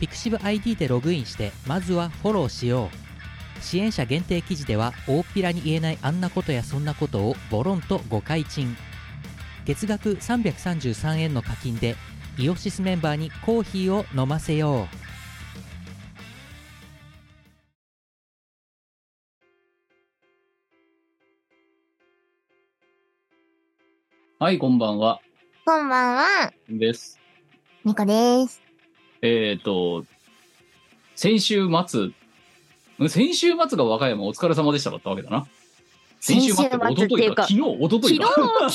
[0.00, 3.04] ピクシブ ID でログインしてまずはフォローしよう。
[3.62, 8.76] 支援者限定記事では大っぴらに言えないあんなことやそんなことをボロンと誤解賃
[9.64, 11.96] 月額333円の課金で
[12.38, 15.04] イオシスメンバーにコーヒーを飲ませよう。
[24.40, 25.20] はい、こんばんは。
[25.64, 26.52] こんばんは。
[26.68, 27.18] です。
[27.84, 28.63] ニコです
[29.26, 30.04] えっ、と、
[31.16, 32.00] 先週末、
[33.02, 35.46] ん先週末が和歌山お疲れ様でしただったわけだな。
[36.20, 38.28] 先週末っていうか一昨日か、昨日、一昨日昨日、か。
[38.28, 38.70] 昨日っ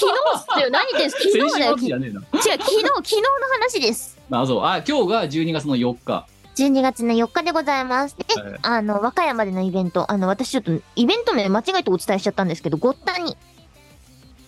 [0.58, 0.70] すよ。
[0.72, 1.18] 何です？
[1.18, 1.78] 昨先日だよ。
[1.78, 3.28] 違う、昨日、昨日の
[3.62, 4.18] 話です。
[4.32, 4.64] あ、そう。
[4.64, 6.26] あ、今日が12月の4日。
[6.56, 13.38] 12月の4日でございますで、はいあの和歌山でのイベントあの私ちょっとイベント名間違えてお伝えしちゃったんですけどごったに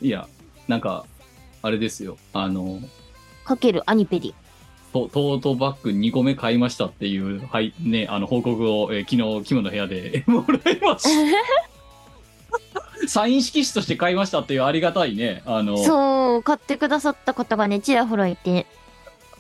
[0.02, 0.28] いや、
[0.68, 1.06] なんか、
[1.62, 2.18] あれですよ。
[2.34, 2.82] あの、
[3.46, 4.34] かけるアニペディ
[4.92, 11.10] トトートバッグ2個目買いましたっていう、はい、ね、あの、報告を、えー昨日、キムの部屋で もらいました。
[13.08, 18.68] サイン色紙として買いましたっていうありがたいね、あの、そう買ってくださった方がねちらほらいて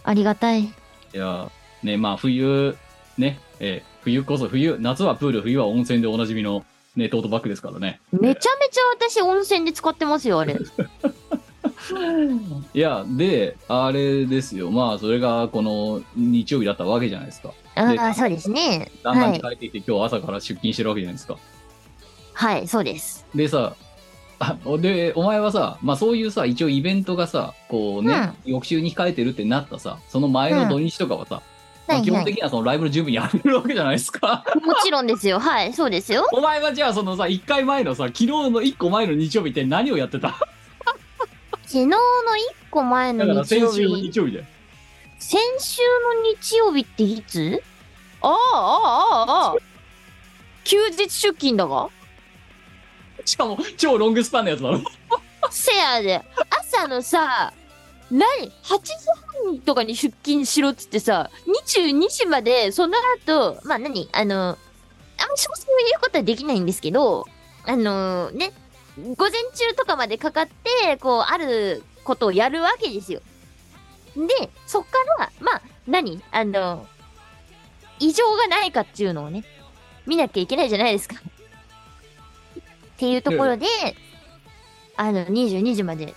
[0.03, 0.71] ありがたいい
[1.13, 1.51] や、
[1.83, 2.75] ね、まあ冬、
[3.17, 8.01] ね、えー冬こそ冬、夏はプール、冬は温泉でおなじみの、ね、トートバッグですからね。
[8.11, 10.57] めちゃめちゃ私温泉で使ってますよあれ
[12.73, 14.71] いや、で、あれですよ。
[14.71, 17.53] まあ、それがこの日曜日だったわけじゃないですか。
[17.75, 18.91] ああそうですね。
[19.03, 19.41] だんだんはい。
[19.41, 21.37] 帰ってきて、今日朝から出勤してるわけじゃないですか。
[22.33, 23.25] はいそうです。
[23.35, 23.75] でさ、
[24.39, 31.41] あで、お前はさ、まあそういうさ、一応イベントがさ、こうね、翌週に控えてるってなったさ、その前の土日とかはさ、
[31.87, 34.43] まあ基本的にはそのライブの準備にやってるわけじゃないですか。
[34.63, 35.39] もちろんですよ。
[35.39, 36.27] はいそうですよ。
[36.33, 40.35] お前はじゃあそのさ、1回前のさ、昨日の1個前の日曜日って何をやってた？
[41.71, 41.97] 昨日の1
[42.69, 44.45] 個前のだから日曜先週の日日曜日で。
[45.19, 47.63] 先週の日曜日っていつ？
[48.21, 49.55] ああ、ああ、ああ。
[50.65, 51.89] 休日出勤だが？
[53.23, 54.81] しかも超ロングスパンのやつだろ。
[55.49, 56.21] せやで。
[56.49, 57.53] 朝のさ、
[58.11, 58.21] 何
[58.63, 58.93] ?8 時
[59.45, 61.31] 半とかに出勤しろっつってさ、
[61.71, 64.09] 22時まで、その後、まあ何？
[64.11, 64.57] あの、あんま詳
[65.37, 65.55] 細を
[65.89, 67.25] 言うことはできないんですけど、
[67.63, 68.51] あのね、
[68.97, 73.21] 午前中とかまでかかって、こう、あることをやるわけですよ。
[74.15, 76.21] で、そっから、まあ、何？
[76.31, 76.87] あの、
[77.99, 79.43] 異常がないかっていうのをね、
[80.05, 81.15] 見なきゃいけないじゃないですか。
[81.15, 82.61] っ
[82.97, 83.65] ていうところで、
[84.97, 86.13] あの、22時まで、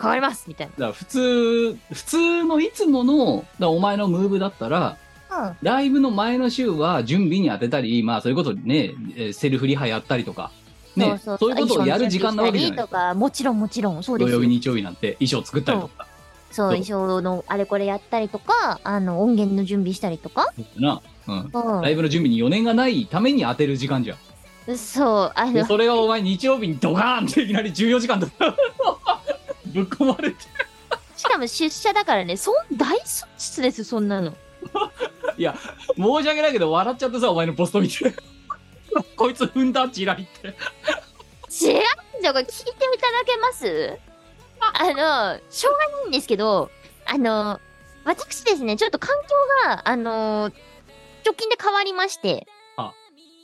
[0.00, 4.96] 変わりますみたいだから普通、普通のいつもの、だお前のムーブだったら、
[5.30, 5.56] な。
[5.62, 10.50] ライブの前の週は準備に当てたり、まあそういうことね、えーセルフリハやったりとか、
[10.98, 16.06] ね、そういうことをやる時間なわけじゃないとか、もちろんもちろん、そうですよ土曜日、日曜日なんて衣装作ったりとか。
[16.50, 20.52] そう、衣装のあれこれやったりとか、あの、音源の準備したりとか。
[20.76, 21.50] な、うん。
[21.78, 24.72] うライブの準備に余念がないために当てる時間じゃん。
[24.72, 24.78] ん。
[24.78, 28.56] そう、あの、でそれがお前日曜日にドカーンっていきなり14時間とか
[29.66, 30.36] ぶっ込まれて。
[31.16, 34.34] しかも出社だからね、そん、大損失です、そんなの。
[35.96, 38.14] 申し訳ないけど笑っちゃってさ、お前のポスト見て。
[39.16, 40.54] こいつ踏んだチラリって。
[41.60, 43.98] 違うんじゃ、これ聞いていただけます？
[44.60, 46.70] あの、しょうがないんですけど、
[47.06, 47.60] あの、
[48.04, 49.28] 私ですね、ちょっと環境
[49.68, 50.50] が、あの、
[51.24, 52.46] 直近で変わりまして、
[52.76, 52.92] あ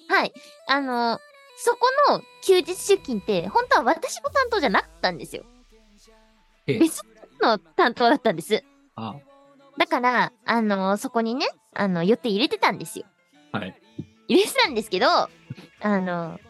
[0.09, 0.33] はい。
[0.69, 1.19] あの、
[1.57, 5.45] そこの休日出勤って、本当は私の担当じゃなかったんですよ。
[6.67, 7.03] ええ別
[7.41, 8.65] の担当だったんです。
[8.97, 9.17] あ
[9.79, 13.07] だから、あの、そこにね、あの、予定入れてたんですよ。
[13.53, 13.81] はい。
[14.29, 15.29] 入れてたんですけど、あ
[15.83, 16.41] の、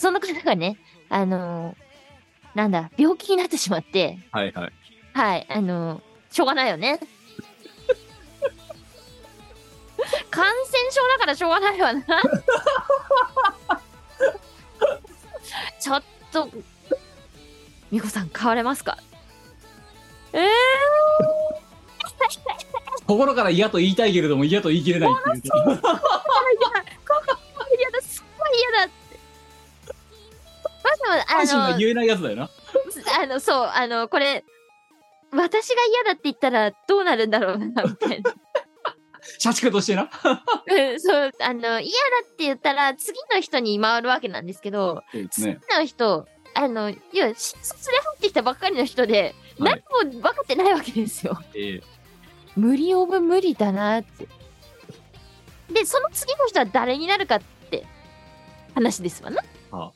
[0.00, 0.78] その方がね、
[1.10, 1.76] あの、
[2.54, 4.72] なんだ、病気になってしまって、はいはい。
[5.12, 6.00] はい、あの、
[6.30, 6.98] しょうがないよね。
[10.30, 12.02] 感染症だからしょうがないわな。
[15.78, 16.48] ちょっと、
[17.90, 18.96] みこさん、変われますか？
[20.32, 20.48] えー、
[23.06, 25.54] 心から嫌と言いたいけれども嫌と言い切れないっていう。
[25.54, 25.76] 嫌
[27.90, 28.99] だ、すっごい嫌だ。
[30.82, 32.50] まずは、阪神あの、が言えないやつだよな。
[33.22, 34.44] あの、そう、あの、これ、
[35.32, 38.34] 私が嫌だって言ったらどうなるんだろうな、みたいな。
[39.38, 40.02] 社畜としてな。
[40.02, 40.06] う
[40.94, 45.60] んそう、あの、嫌だって言ったら、次の人に回るわけなんですけど、そうです次ね。
[45.78, 49.34] の人、あの、いや、新卒で入ってきたばっかりの人で、はい
[50.02, 51.38] 何も分かってないわけですよ。
[51.54, 51.82] え
[52.56, 54.26] 無理オブ無理だなって。
[55.70, 57.40] で、その次の人は誰になるかっ
[57.70, 57.84] て
[58.74, 59.42] 話ですわな。
[59.70, 59.92] ーはあ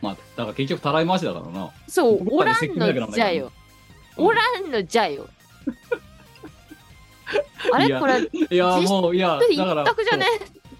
[0.00, 1.70] まあ、だから結局たらい回しだからな。
[1.88, 3.52] そう、おらんのじゃよ。
[4.16, 5.28] おらんのじゃよ。
[7.72, 8.00] あれ？
[8.00, 9.84] これ、いや、もう、いや、一だから。
[9.84, 10.26] 択じゃね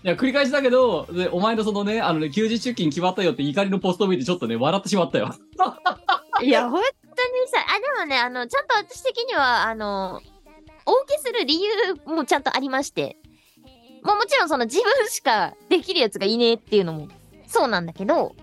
[0.04, 5.34] いや、繰り返しだけど、で、お前のそのね、あのね、休日出勤決まったよって怒りのポストを見てちょっとね、笑ってしまったよ。
[6.40, 10.20] いや、本当にさ、あ、でもね、あの、ちゃんと私的には、あの、
[10.86, 11.70] お受けする理由
[12.06, 13.18] もちゃんとありまして、
[14.04, 17.08] もうもちろんその自分しかできるやつがいねえっていうのも
[17.46, 18.36] そうなんだけど、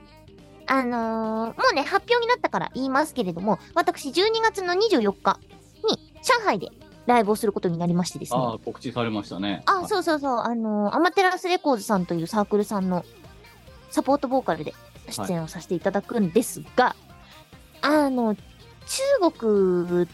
[0.67, 5.39] あのーもうね、発表になったから言いますけれども、私12月の24日
[5.87, 6.69] に上海で
[7.05, 8.39] ライブをすることになりましてですね。
[8.39, 9.61] ああ、告知されましたね。
[9.65, 13.05] あ、そうそうそう、あのーアマテラスレコーズさんというサークルさんの
[13.91, 14.73] サポートボーカルで
[15.09, 16.95] 出演をさせていただくんですが、
[17.81, 20.07] あの、中国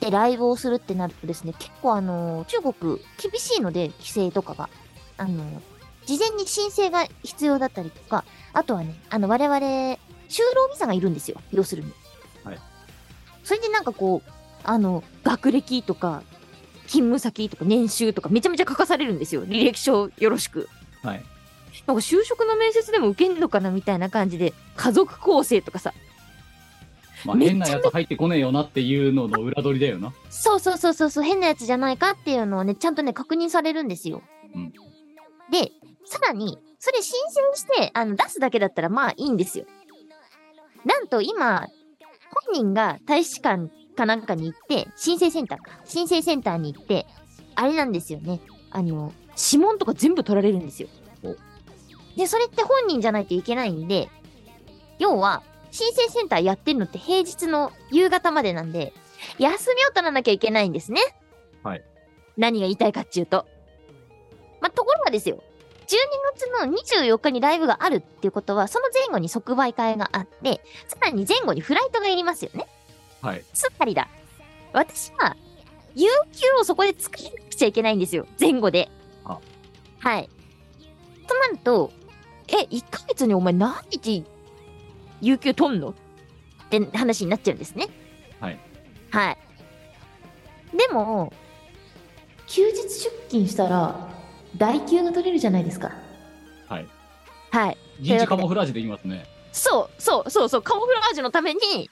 [0.00, 4.68] でライブをするってなるとですね、結構あの、中国厳しいので、規制とかが。
[5.16, 5.62] あの、
[6.06, 11.92] 事前に申請が必要だったりとか、あとはね、あの、我々、就労ビザがいるんですよ、要するに。
[12.44, 12.58] はい。
[13.42, 14.30] それでなんかこう、
[14.62, 16.22] あの、学歴とか、
[16.86, 19.46] 勤務先とか年収とかめちゃめちゃ書かされるんですよ。
[19.46, 20.68] 履歴書よろしく。
[21.02, 21.24] はい。
[21.86, 25.92] なんか就職の面接でも受けんのかなみたいな感じで、家族構成とかさ。
[27.24, 30.12] まあ、変なやつ入ってこねえよなっていうのの裏取りだよな。
[30.28, 34.22] そうそうそうそうそう、変なやつじゃないかっていうのをね、ちゃんとね、確認されるんですよ。
[34.54, 34.72] うん
[35.50, 35.72] で、
[36.14, 39.66] さらに、それ申請して、あの、出すだけだったらまあいいんですよ。
[40.84, 41.66] なんと今、
[42.46, 45.80] 本人が大使館かなんかに行って、申請センターか。
[45.84, 47.06] 申請センターに行って、
[47.56, 48.40] あれなんですよね。
[48.70, 50.88] あの、指紋とか全部取られるんですよ
[51.24, 51.34] お。
[52.16, 54.08] で、それって本人じゃないといけないんで、
[55.00, 58.92] 要は、申請センターやってるのって平日の夕方までなんで、
[59.38, 61.00] 休みを取らなきゃいけないんですね。
[61.64, 61.82] はい。
[62.36, 63.46] 何が言いたいかっていうと。
[64.60, 65.42] まあ、ところがですよ。
[65.84, 65.88] 12
[66.34, 72.66] 月の24日にライブがあるっていうことは、その前後に即売会があって、さらに前後にフライトがいりますよね。
[73.20, 73.44] はい。
[73.52, 74.08] つまりだ。
[74.72, 75.36] 私は、
[75.94, 78.26] 有給をそこで使わなくちゃいけないんですよ。
[78.40, 78.90] 前後で。
[79.24, 79.38] あ
[80.00, 80.28] はい。
[81.26, 81.92] となると、
[82.48, 84.24] え、1ヶ月にお前何日、
[85.20, 85.90] 有給取んの？
[85.90, 85.94] っ
[86.68, 87.88] て話になっちゃうんですね。
[88.40, 88.58] はい。
[89.10, 89.38] はい。
[90.76, 91.32] でも、
[92.46, 92.88] 休日出
[93.28, 94.08] 勤したら、
[94.56, 95.92] 代給が取れるじゃないですか。
[96.68, 96.86] はい。
[97.50, 97.76] はい。
[98.00, 99.26] 人事カモフラージュできますね。
[99.52, 101.90] そう、そう、そう、そう、カモフラージュのために、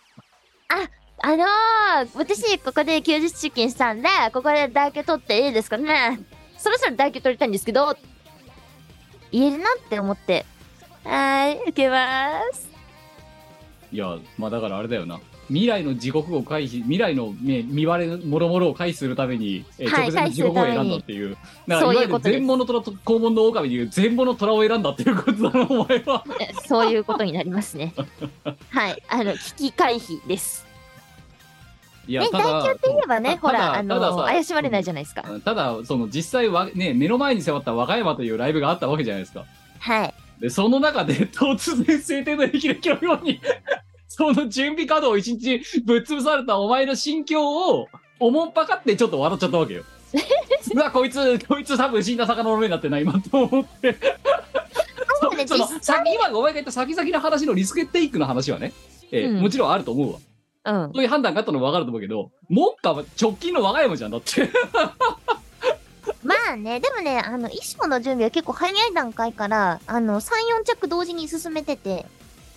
[0.68, 0.88] あ、
[1.24, 6.20] あのー、私、ここで休日出勤したんで、ここで代給取っていいですかね
[6.58, 7.96] そろそろ代給取りたいんですけど、
[9.30, 10.44] 言えるなって思って、
[11.04, 12.68] はーい、受けます。
[13.92, 15.20] いや、まあだからあれだよな。
[15.52, 21.36] 未来の地獄を回避、未来の、ね、見割れもろもろを回避するために、えーはい直前の地獄を選んだっていう。
[21.68, 26.24] だからいわゆる全物虎と肛門の狼でいう全物虎を選んだっていうことだな、お前は。
[26.40, 27.94] えそういうことになりますね。
[28.70, 30.66] はい、あの、危機回避です。
[32.08, 35.22] いね、代給って言えばね、ほら、あの、さ怪しまれないじゃないですか。
[35.44, 39.44] ただ、その実際は、ね、目の前に迫った和歌山というライブがあったわけじゃないですか。
[39.78, 40.14] はい。
[40.40, 43.40] で、その中で 突然晴天の霹靂のように、
[44.14, 47.88] その準備稼働を一日ぶっ潰されたお前の心境を、
[48.20, 49.84] おもんぱかってちょっと笑っちゃったわけよ。
[50.74, 53.96] うわ、こいつ、こいつ多分死んだ魚の目になってない、今と思って。
[55.18, 58.72] その実先今お前が言った先々の話のリスクテイクの話はね、
[59.10, 60.18] えーうんもちろんあると思うわ。
[60.64, 60.92] うん。
[60.92, 64.50] そういう判断があったのも分かると思うけど、目下は直近の和歌山じゃんだって。
[66.22, 72.06] まあね、でもね、あの、衣装の準備は結構早い段階から、あの、3、4着同時に進めてて、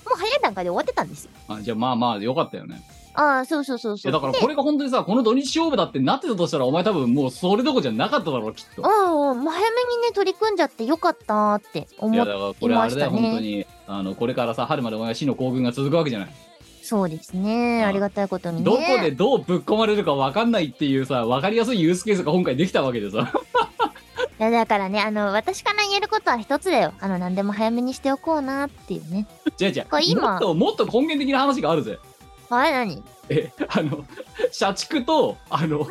[0.05, 1.31] もう早い段階で終わってたんですよ。
[1.47, 2.81] あじゃあまあまあよかったよね。
[3.15, 4.12] ああ、そうそうそうそう。
[4.12, 8.81] だからでこれが本当にさ、この土日勝負だってなってたとしたら、お前多分もうそれどころじゃなかっただろう、きっと。
[8.81, 13.65] うんうん、もう早めにね、取り組んじゃってよかったーってい思っやだからこれあれだよ、いましたね本当に。
[13.88, 16.29] あの、これからさ、春までお前は死の行軍が続くわけじゃない。
[16.81, 17.83] そうですね。
[17.83, 18.63] あありがたいことにね。
[18.63, 23.31] どこでどうぶっ込まれるか分かんないっていうさ、分かりやすいユースケースが今回できたわけでさ。
[24.37, 26.93] いやだからね、あの、私から言えることは一つだよ。
[26.99, 29.27] あの、何でも早めにしておこうなっていうね。
[29.59, 29.85] 違う違う。
[29.89, 31.99] これ今もっと、もっと根源的な話があるぜ。
[32.49, 32.95] あれ何？
[32.95, 33.03] うん。
[33.29, 34.05] え、あの、
[34.51, 35.87] 社畜と、あの、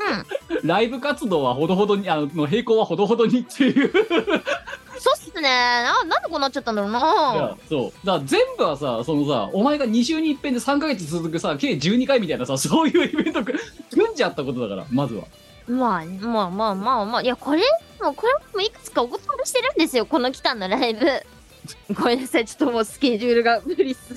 [0.62, 3.90] ライブ活動はほどほどに、あの、の並行はほどほどにっていう。
[3.90, 5.42] そうっすね。
[5.42, 7.00] な、なんでこうなっちゃったんだろういな
[7.36, 8.06] やそう。
[8.06, 13.54] だ全部はさ、そのさ、お前が2週に一遍で3ヶ月続くさ、計12回みたいなさ、そういうイベントく
[13.90, 15.24] 組んじゃったことだから、まずは。
[15.66, 17.62] まあ、まあまあまあまあ、いや、これ、
[18.00, 21.06] もうこれもいくつかお断りしてるんですよ、この期間のライブ。
[21.94, 24.14] ごめんなさい、ちょっともうスケジュールが無理っす。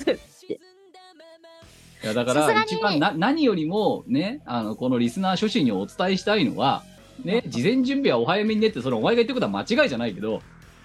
[2.02, 6.84] いやだからさすがに一番な何よりもねあのこのリスナー初心にお伝えしたいのは
[7.24, 10.40] ね事前準備はお早めにねってそれお前が言ってることは間違いじゃないけど、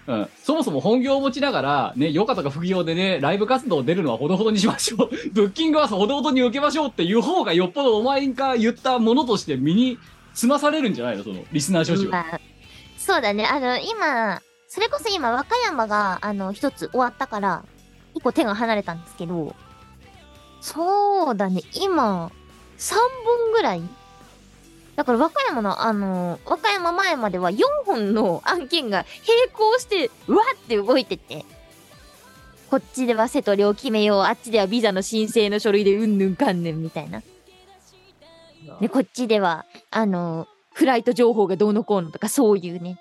[0.08, 5.10] うん、そもそも本業を持ちながらね余暇とか副業でねライブ活動出るのはほどほどにしましょう。
[5.32, 9.98] ブッキングはほどほどに受けましょうっていう方がよっぽどお前が言ったものとして身に
[10.34, 12.40] つまされるんじゃないのそのリスナー初心は、
[12.98, 17.64] そうだね、あの、今、それこそ今、和歌山が、あの、一つ終わったから、
[18.14, 19.54] 一個手が離れたんですけど、
[20.60, 22.32] そうだね、今、
[22.78, 23.82] 3本ぐらい。
[24.96, 31.44] だから和歌山の、あの、和歌山前までは4本の案件が並行して、うわって動いてて、
[32.70, 37.22] こっちでは瀬戸量決めよう、あっちではビザの申請の書類でうんぬんかんぬんみたいな。
[38.80, 42.98] で、こっちでは、あの、フライト情報がどうのこうのとか、そういうね。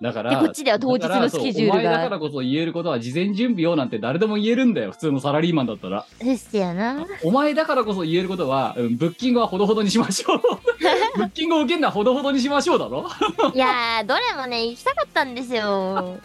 [0.00, 7.06] だからでこっちでは当日のスケジュールがだからそうお前だからこそ言えることは事前準備をなんて誰でも言えるんだよ普通のサラリーマンだったらですよな。
[7.22, 10.40] お前だからこそ言えることは、うん、ブッキングはほどほどにしましょう。
[11.18, 13.06] ブッキングを受けるのはほどほどにしましょうだろ
[13.54, 16.18] いやー、どれもね、行きたかったんですよ。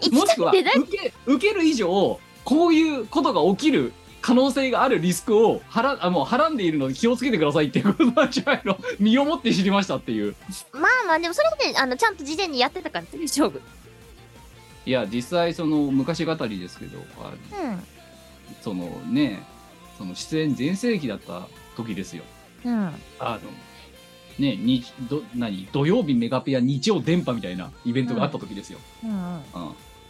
[0.00, 3.92] 行 きもしたくは、くてだ受け、受ける以上、こういうことが起きる
[4.24, 8.78] 可能性があるリスクをはら、あもうはらんでいるので気をつけてくださいっていうことなんじゃないの？
[8.98, 10.34] 身をもって知りましたっていう。
[10.72, 13.60] まあまあ、でもそれで、あの、ちゃんと事前にやってたから大丈夫。
[14.86, 17.04] いや、実際その昔語りですけど、うん。
[18.62, 19.42] そのね、
[19.98, 22.22] その出演全盛期だった時ですよ。
[22.64, 22.74] うん。
[23.18, 23.40] あの、
[24.38, 25.68] ね、にど何？
[25.70, 28.78] 土曜日メガペア日曜電波みたいなイベントがあった時ですよ。
[29.04, 29.10] うん。
[29.10, 29.40] うん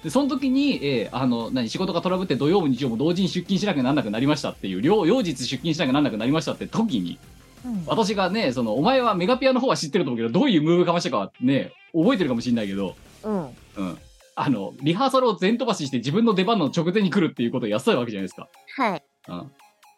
[0.04, 7.18] でその時に、えーあの何仕事がトラブって土曜も日曜も同時に出勤しなきゃなんなくなりましたっていう両両日出勤しなきゃなんなくなりましたって時に
[7.64, 7.84] うん。
[7.86, 13.42] 私がねそのお前はメガペアの方は知ってると思うけどどういうムーブかましたかはね覚えてるかもしれないけど、うん。
[13.42, 13.98] うん、
[14.36, 18.48] あのリハーサルを全飛ばしして自分の出番の直前に来るっていうことをやってたわけじゃないですか。
[18.76, 19.04] はい。
[19.28, 19.50] うん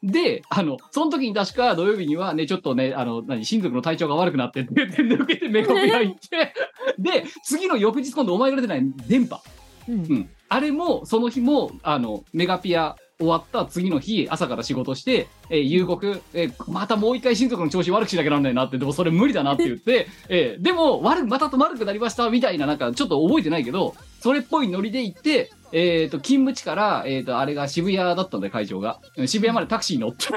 [0.03, 6.55] で、あの、その時に確か土曜日にはね、ちょっとね、あの、何、親族の体調が悪くなってって抜けてメガペア行って、
[6.99, 9.41] で、次の翌日今度お前が出てない電波。
[9.89, 10.15] うんう。
[10.15, 10.31] ん。
[10.49, 29.01] あれも、その日も、あの、メガピア終わった次の日、朝から仕事して、えー夕刻、えーまたもう一回親族の調子悪くしなきゃなんないなって、でもそれ無理だなって言って、 えーでも、悪く、また悪くなりました、みたいな、なんか、ちょっと覚えてないけど、それっぽいノリで行って、えっ、と、勤務地から、えっ、と、あれが渋谷だったんで、会場が。
[29.17, 30.27] うん渋谷までタクシーに乗って。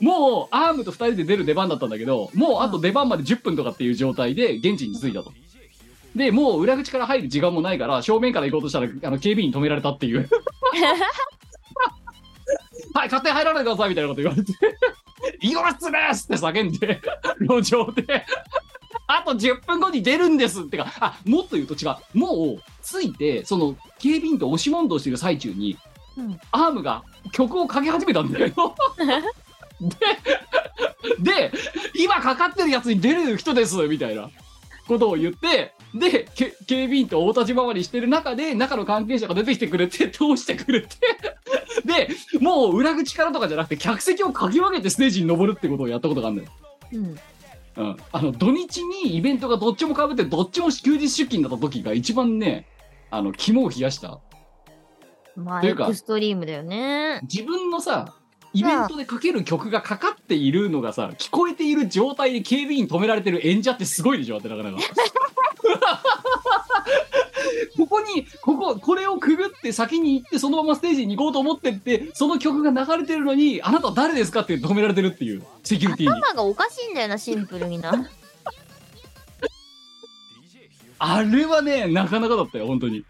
[0.00, 5.32] もう、アームと二人で出る出番だったんだけど、もうあと出番まで10分とかっていう状態で現地に着いたと。
[6.14, 10.28] で、もう裏口から入る時間もないから、正面から行こうとしたら、あの、警備員に止められたっていう。
[12.94, 14.52] はい、勝手に入らないでくださいみたいなこと言われて、
[15.42, 17.00] イゴラスですって叫んで、
[17.40, 18.24] 路上で、
[19.06, 21.96] あと10分後に出るんですってか、あ、もっと言うと違う。
[22.16, 25.76] もう、着いて、その、警備員と押し問答してる最中に、
[26.16, 27.02] うんアームが
[27.32, 28.74] 曲をかけ始めたんだよ。
[31.18, 31.52] で、で、
[31.94, 34.30] 今かかってるやつに出る人ですみたいな
[34.86, 40.88] ことを言って、で、け警備員と大立ち回りしてる中で、中の関係者が出てきてくれて、 通してくれて、
[41.86, 42.08] で、
[42.40, 46.50] もう裏口からとかじゃなくて、客席をかき分けてステージに登るってことをやったことがあるんだよ。
[46.92, 47.18] うん。
[47.76, 47.96] うん。
[48.12, 52.66] あの、土日にイベントがどっちも被って、どっちも休日出勤だった時が一番ね、
[53.10, 54.20] あの、肝を冷やした。
[55.36, 57.20] まあ、というかエクストリームだよね。
[57.22, 58.14] 自分のさ、
[58.52, 64.78] イベントでかける曲がかかっているのがさ、聞こえている状態で警備員止められてる演者ってすごいでしょってなかなか。
[67.76, 76.12] ここに、ここ、これをくぐって先に行って、そのままステージに行こうと思ってって、その曲が流れてるのに、あなた誰ですかって止められてるっていう、セキュリティに。
[76.12, 77.92] 頭がおかしいんだよな、シンプルにな。
[80.98, 83.04] あれはね、なかなかだったよ、本当に。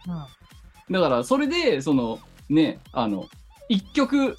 [0.90, 3.28] だから、それで、その、ね、あの、
[3.68, 4.36] 一曲、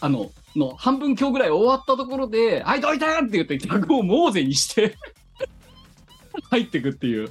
[0.00, 4.96] あの、の半分今日ぐらい終わったところで、はい、どいたって言って、客をモーゼにして、
[6.50, 7.30] 入ってくっていう。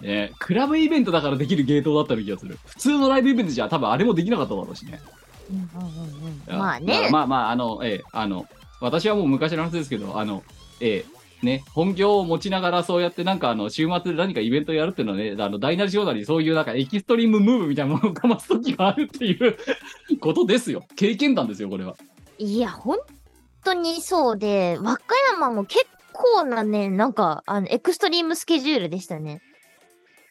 [0.00, 2.58] ね、クラブイベントだからできるゲートだったような気がする。
[2.66, 5.00] 普通のライブイベントじゃ多分あれもできなかっただろうしね。
[5.66, 7.08] まあだからね。
[7.10, 8.46] まあまあ、あの、ええ、あの、
[8.80, 10.44] 私はもう昔の話ですけど、あの、
[10.80, 11.04] え
[11.42, 19.56] え、ね、本業を持ちながらそうやってなんかあの、週末で何かイベントやるっていうのはね、あの、大なり小なりそういうなんかエキストリームムーブみたいなものをかます時があるっていう
[20.20, 20.84] ことですよ。
[20.96, 21.96] 経験談ですよ、これは。
[22.38, 22.98] いや、本
[23.64, 25.02] 当にそうで、和歌
[25.32, 25.86] 山も結
[26.18, 29.40] 構なね、なんか、あの、エクストリームスケジュールでしたね。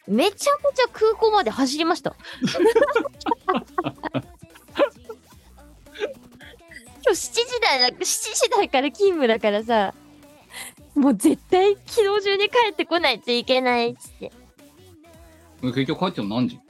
[0.06, 2.16] めちゃくちゃ空港まで走りました。
[7.04, 9.94] 今日7時台だ、7時台から勤務だからさ、
[10.94, 14.32] もう絶対昨日中に帰ってこないといけないっつって。
[15.62, 16.58] 結局帰っても何時？
[16.58, 16.62] 帰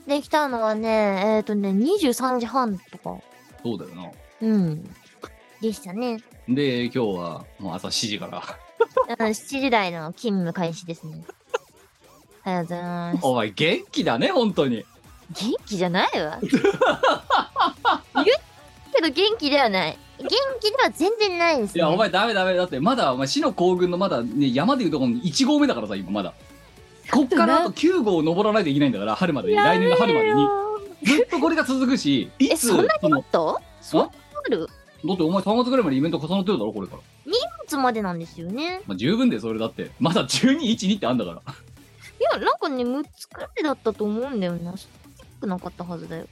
[0.00, 3.18] ってきたのはね、えっ、とね、23時半とか。
[3.62, 4.10] そうだよな。
[4.40, 4.84] うん。
[5.60, 6.18] でしたね。
[6.48, 8.38] で、今日はもう朝7時から。
[8.38, 8.42] うん
[9.16, 11.24] 7時台の勤務開始ですね。
[12.44, 13.18] ありがとうございます。
[13.22, 14.84] お前元気だね、本当に。
[15.30, 16.38] 元気じゃないわ。
[16.42, 16.62] 言う
[18.94, 19.98] けど元気ではない。
[20.18, 20.28] 元
[20.60, 21.78] 気では全然ないです、ね。
[21.78, 22.54] いや、お前ダメダメ。
[22.54, 26.34] だって、まだ、お前、死の行軍のまだ、ね、山でいうところの1号目だからさ、今まだ。
[27.10, 29.56] こっからあと9号登らないといけないんだから、春までに。
[29.56, 30.48] 来年の春までに。
[31.04, 34.12] ずっとこれが続くし、いえ、つ、そんなにものっとそんなに
[34.46, 34.68] ある？
[35.04, 37.02] だってお前3月ぐらいまでイベント重なってるだろ、これから。
[37.26, 37.34] ?2
[37.66, 38.82] 月までなんですよね。
[38.86, 39.90] まあ、十分でそれだって。
[39.98, 41.36] まだ12、1、2ってあんだから。
[41.36, 41.42] い
[42.20, 44.76] や、なんかね、6つくらいだったと思うんだよな。
[44.76, 46.26] そんなくなかったはずだよ。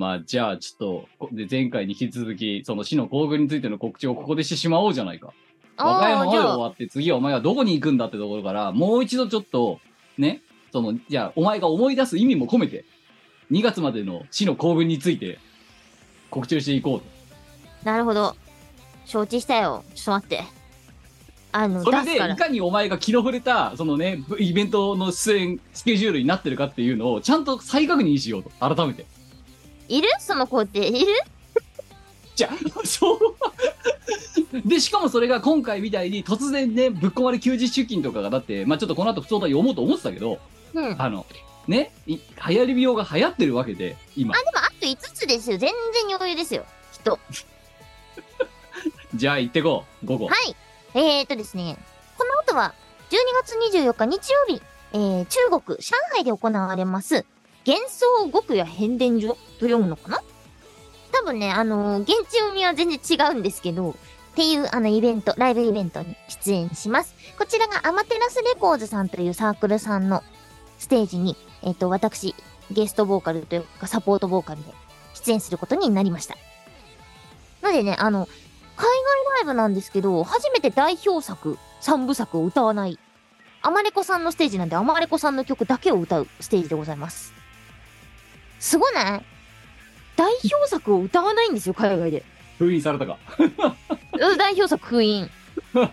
[0.00, 5.34] まあ、じゃあ、ちょっとこ、で、前回に引き続き、その死の行軍についての告知をここでしてしまおうじゃないか。
[5.76, 9.78] 和歌山まで終わって、次はお前はどこに行くんだってところから、もう一度ちょっと、
[10.16, 10.40] ね、
[10.72, 12.86] その、じゃあ、お前が思い出す意味も込めて、
[13.50, 15.38] 2月までの死の行軍について、
[16.30, 17.06] 告知をしていこうと。
[17.84, 18.34] なるほど。
[19.04, 19.84] 承知したよ。
[19.94, 20.44] ちょっと待って。
[21.52, 22.36] あの、それで、い。
[22.36, 29.04] かにお前が気の触れた、そのね、イベントの出演スケジュールになってるかっていうのを、ちゃんと再確認しようと、改めて。
[29.90, 30.08] いる？
[30.20, 30.80] その工程。
[30.80, 31.06] いる？
[32.36, 33.18] じゃあ、 そう。
[34.64, 40.38] で、しかもそれが今回みたいに突然ね、ぶっ込まれ休日出勤とかがだって、まあちょっとこの後普通だ読もうと思ってたけど、
[40.74, 40.92] うん。
[40.92, 41.26] あ、あの、
[41.66, 44.34] ね、い流行り病が流行ってるわけで、今。
[44.34, 45.58] でもあと5つですよ。
[45.58, 46.64] 全然余裕ですよ。
[46.92, 47.18] きっと。
[49.14, 50.28] じゃあ行ってこう、午後。
[50.28, 50.56] はい。
[50.94, 51.76] えーとですね、
[52.16, 52.74] この後は、
[53.10, 57.24] 12月24日日曜日、えー、中国、上海で行われます、
[57.66, 60.20] 幻想極夜変電所と読むのかな？
[61.12, 63.94] 多分ね、あのー現地読みは全然違うんですけど、っ
[64.34, 67.14] ていうあのイベント、ライブイベントに出演します。
[67.38, 70.22] こちらがアマテラスレコーズさんというサークルさんの
[70.78, 72.34] ステージに、えっ、と、私、
[72.70, 74.72] ゲストボーカルというかサポートボーカルで
[75.14, 76.36] 出演することになりました。
[77.60, 78.28] なのでね、あの、
[78.76, 78.90] 海外
[79.38, 82.98] ライブなんですけど、初めて代表作、三部作を歌わない。
[83.62, 87.34] アマレコさんのステージなんで、アマレコさんの曲だけを歌うステージでございます。
[88.60, 89.24] すごない？
[90.16, 92.22] 代表作を歌わないんですよ、海外で。
[92.58, 93.16] 封印されたか。
[93.38, 95.28] うん代表作封印。
[95.72, 95.86] でも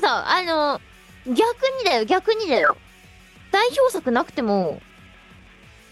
[0.00, 0.80] さ、あの、
[1.26, 1.36] 逆
[1.78, 2.76] にだよ、逆にだよ。
[3.52, 4.80] 代表作なくても、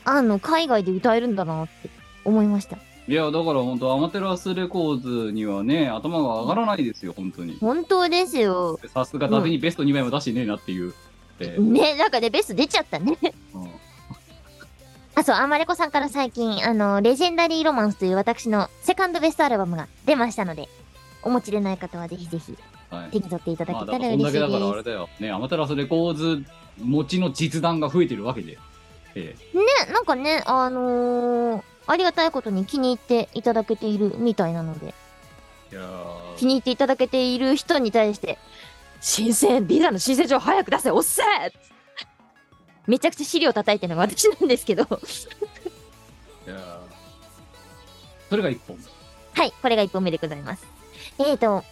[0.04, 1.88] あの、海外で歌えるんだなって
[2.24, 2.76] 思いました。
[3.08, 7.56] いや、だから本当アマテラスレコーズにはね、頭が上がらないですよ、本当に。
[7.60, 8.78] 本当ですよ。
[8.92, 10.92] さすが、伊達にベスト2枚も出してねえなっていう。
[11.38, 13.16] でね、なんかね、ベスト出ちゃったね。
[13.54, 13.70] うん
[15.14, 20.68] あ、そう、アマレコさんから最近、あの、レジェンダリーロマンスという私のセカンドベストアルバムが出ましたので、
[21.22, 22.56] お持ちでない方はぜひぜひ
[22.90, 24.84] はい手に取っていただまあ、けたら嬉しいでそんだけだからあれす。
[24.84, 25.08] だよ。
[25.20, 26.44] ね、アマテラスレコーズ
[26.80, 28.58] 持ちの実弾が増えてるわけで。
[29.14, 34.94] えね、なんかね、あのーありがたいことに気に入っていただけているみたいなので、
[35.72, 38.38] えいやー気に入っていただけている人に対して、
[39.00, 41.52] 申請、ビザの申請状早く出せ、おっせー
[42.86, 46.92] めちゃくちゃ資料叩いてるのが私なんですけど、いやー
[48.28, 48.78] それが一本。
[49.34, 50.66] はい、これが1本目でございます。
[51.18, 51.64] えーと、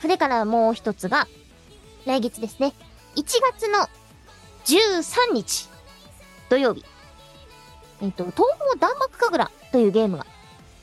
[0.00, 1.26] それからもう一つが、
[2.04, 2.72] 来月ですね。
[3.16, 3.88] 1月の
[4.66, 5.68] 13日、
[6.48, 6.84] 土曜日。
[8.02, 10.26] えっ、と、東方弾幕神楽というゲームが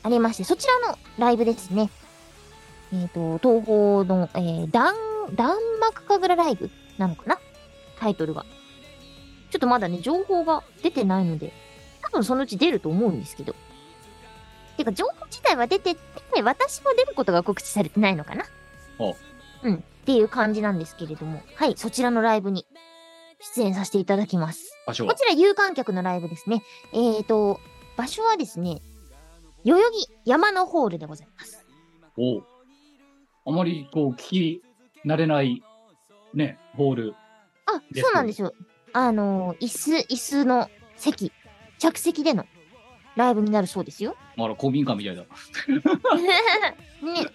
[0.02, 1.90] ありまして、そちらのライブですね。
[2.92, 4.96] えっ、と、東方の、えー、弾、
[5.36, 7.38] 弾幕神楽ライブなのかな？
[8.00, 8.46] タイトルが。
[9.54, 11.54] ちょっとまだね、情報が出てないので、
[12.02, 13.54] 多分そのうち出ると思うんですけど。
[14.78, 18.46] てか、情報自体は出てて、私も出ることが告知されてないのかな
[18.98, 19.16] お
[19.62, 19.76] うん。
[19.76, 21.44] っていう感じなんですけれども。
[21.54, 22.66] はい、そちらのライブに
[23.56, 24.76] 出演させていただきます。
[24.88, 25.14] 場所は？
[25.14, 26.64] こちら有観客のライブですね。
[26.92, 27.60] えーと、
[27.96, 28.82] 場所はですね、
[29.64, 31.64] 代々木山のホールでございます。
[32.18, 32.44] おう
[33.46, 34.64] あまりこう、聞き
[35.06, 35.62] 慣れない、
[36.34, 37.16] ね、ホール。
[37.68, 38.52] あ、そうなんですよ。
[38.94, 41.32] あのー、椅子、椅子の席、
[41.80, 42.46] 着席での
[43.16, 44.16] ライブになるそうですよ。
[44.38, 45.24] あら、公民館みたいだ。
[46.16, 47.26] ね。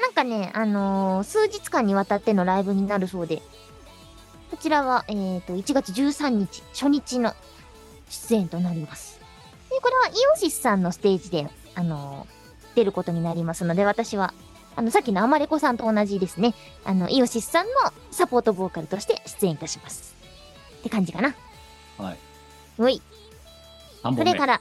[0.00, 3.42] なんかね、あのー数日間にわたってのライブになるそうで、
[4.50, 7.34] こちらは、えっ、と、1月13日、初日の
[8.08, 9.20] 出演となります。
[9.70, 12.42] で、これはイオシスさんのステージで、あのー
[12.74, 14.32] 出ることになりますので、私は、
[14.76, 17.72] あの、さっきのアマレコさんと同じですね、あの、イオシスさんの
[18.10, 20.14] サポートボーカルとして出演いたします。
[20.82, 21.34] って感じかな。
[21.96, 22.18] はい。
[22.78, 23.00] うい。
[24.02, 24.24] 3本目。
[24.24, 24.60] それから、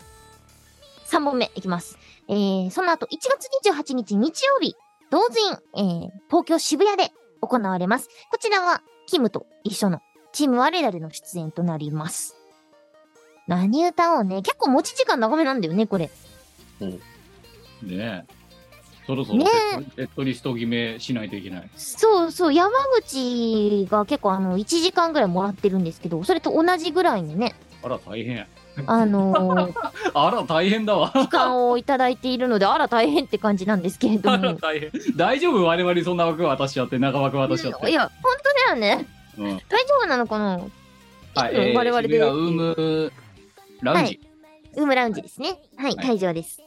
[1.07, 1.97] 3本目いきます。
[2.29, 4.75] えー、その後、1月28日日曜日、
[5.09, 7.09] 同人、えー、東京渋谷で
[7.41, 8.07] 行われます。
[8.29, 9.99] こちらは、キムと一緒の、
[10.31, 12.35] チーム我らでの出演となります。
[13.47, 14.43] 何歌おうね。
[14.43, 16.11] 結構持ち時間長めなんだよね、これ。
[16.79, 16.99] ね
[17.89, 18.40] え。
[19.07, 19.45] そろそろね
[19.95, 21.69] セットリスト決めしないといけない。
[21.75, 28.45] そうそう、山口が結構あの、1時間ぐらいもらってるんですけど、それと同じぐらいのね、あら、大変。
[28.85, 29.73] あのー
[30.13, 31.11] あら、大変だわ。
[31.13, 34.59] 時間をいただいているので、あら大変って感じなんですけれどあら、も。
[34.59, 34.91] 大変。
[35.15, 35.63] 大丈夫？
[35.65, 37.89] 我々にそんな枠渡しちゃって、長枠渡しちゃって。
[37.89, 39.05] いや、本当だよね。
[39.37, 39.45] うん。
[39.67, 40.59] 大丈夫なのかな？
[41.33, 43.11] はい、うんえー、我々でウーム
[43.81, 44.19] ラウンジ。
[44.75, 45.59] ウームラウンジですね。
[45.77, 46.61] はい、はい会場です。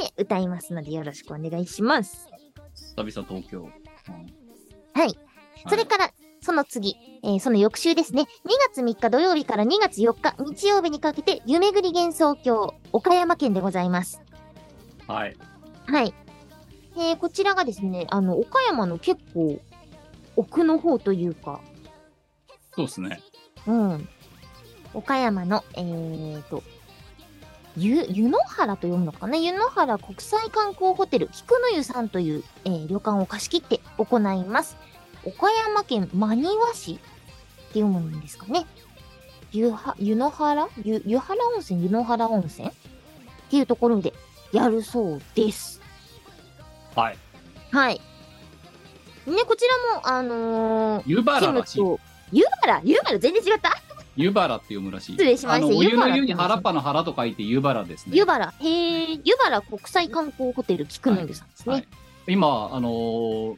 [0.00, 2.28] で、歌いますのでよろしくお願いします。
[2.96, 3.62] 久々東京。
[3.62, 3.70] うん
[4.94, 5.16] はい。
[5.68, 8.22] それから、その次、えーその翌週ですね。
[8.22, 8.26] 2
[8.74, 14.20] 月3日土曜日から2月4日日曜日にかけて、夢ぐり幻想郷、岡山県でございます。
[15.06, 15.36] はい。
[15.86, 16.14] はい。
[16.96, 19.60] えーこちらがですね、あの、岡山の結構、
[20.36, 21.60] 奥の方というか、
[22.74, 23.20] そうですね。
[23.66, 24.08] うん。
[24.94, 26.62] 岡山の、えーと、
[27.78, 29.36] ゆ、湯の原と読むのかな？
[29.36, 34.76] 湯の原国際観光ホテル、菊の湯さんという、えー旅館を貸し切って行います。
[35.24, 37.02] 岡山県真庭市って
[37.80, 38.66] 読むんですかね？
[39.52, 40.68] 湯は、湯の原？
[40.84, 41.84] 湯、湯原温泉？
[41.84, 42.68] 湯の原温泉？
[42.68, 42.72] っ
[43.50, 44.12] ていうところで
[44.52, 45.80] やるそうです。
[46.94, 47.18] はい。
[47.70, 48.00] はい。
[49.26, 51.78] ね、こちらも、あのー、湯原らしい。
[51.78, 52.00] と、
[52.32, 52.80] 湯原？
[52.84, 53.70] 湯原全然違った？
[54.18, 55.12] 湯原って読むらしい。
[55.12, 58.12] 失礼しましたあの、お湯の湯に湯原っぱの原と書いて湯原ですね。
[58.16, 61.72] 湯原、へえ、湯原国際観光ホテル菊の湯さんですね。
[61.74, 61.88] はい
[62.30, 63.56] 今、あのー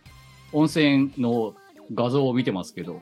[0.53, 1.55] 温泉の
[1.95, 3.01] 画像を見てますけど、うん、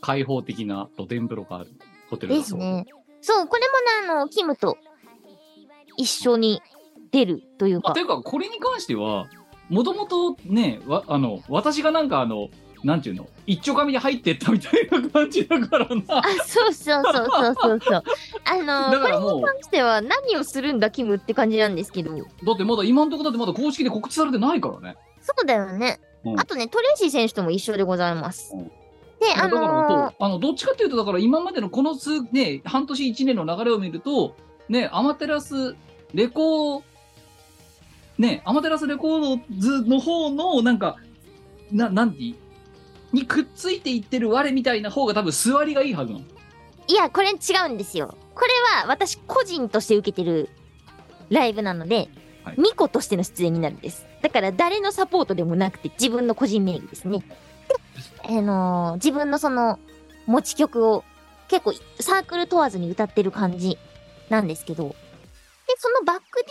[0.00, 1.70] 開放的な露天風呂がある
[2.10, 2.86] ホテルだそうですね。
[3.22, 3.62] そう、これ
[4.02, 4.76] もね、あの、キムと
[5.96, 6.62] 一緒に
[7.10, 9.28] 出るというかまあとい、うか、これに関しては、
[9.70, 12.48] もともとね、わ、あの、私がなんかあの、
[12.84, 16.02] なんていうの、一丁紙で入ってったみたいな感じだからな。
[16.08, 18.02] あ、そうそうそうそうそうそう。
[18.44, 22.20] あの、だこれに関しては何をするんだ、キムって感じなんですけど、だ
[22.52, 24.96] ってまだ今のところだってまだ公式で告知されてないからね。
[25.22, 25.98] そうだよね。
[26.24, 28.54] うんあとね、トレイシー選手とも一緒でございます。
[28.54, 28.70] うん
[29.20, 34.36] で、あのーあのどっちかっていうとだから今までのこの数ね半年1年の流れを見ると
[34.68, 35.76] ねアマテラス
[36.12, 36.82] レコー
[38.18, 40.96] ねアマテラスレコードズの方のなんか
[41.72, 42.34] ななんて
[43.14, 46.24] にくっついていってる我みたいな方が多分座りがいいはずなの
[46.86, 47.32] いや、これ違
[47.66, 48.16] うんですよ。
[48.34, 50.50] これは私個人として受けてる
[51.30, 52.10] ライブなので、はい
[52.58, 54.06] ミコとしての出演になるんです。
[54.20, 57.20] だから誰のサポートでもなくて自分の個人名義ですね。
[57.20, 59.78] で、あのー自分のその
[60.26, 61.04] 持ち曲を
[61.48, 63.78] 結構サークル問わずに歌ってる感じ
[64.28, 64.94] なんですけど、で、
[65.78, 66.44] そのバック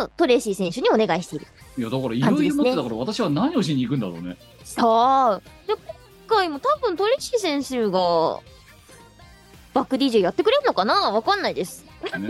[0.00, 1.46] DJ をトレイシー選手にお願いしている。
[1.76, 5.76] いやだからいろいろ持ってたから私は何をしに行くんだろうねさあ、で、今
[6.28, 8.38] 回も多分トレイシー選手が
[9.74, 11.10] バック DJ やってくれるのかな？
[11.10, 11.84] わかんないです。
[12.18, 12.28] ね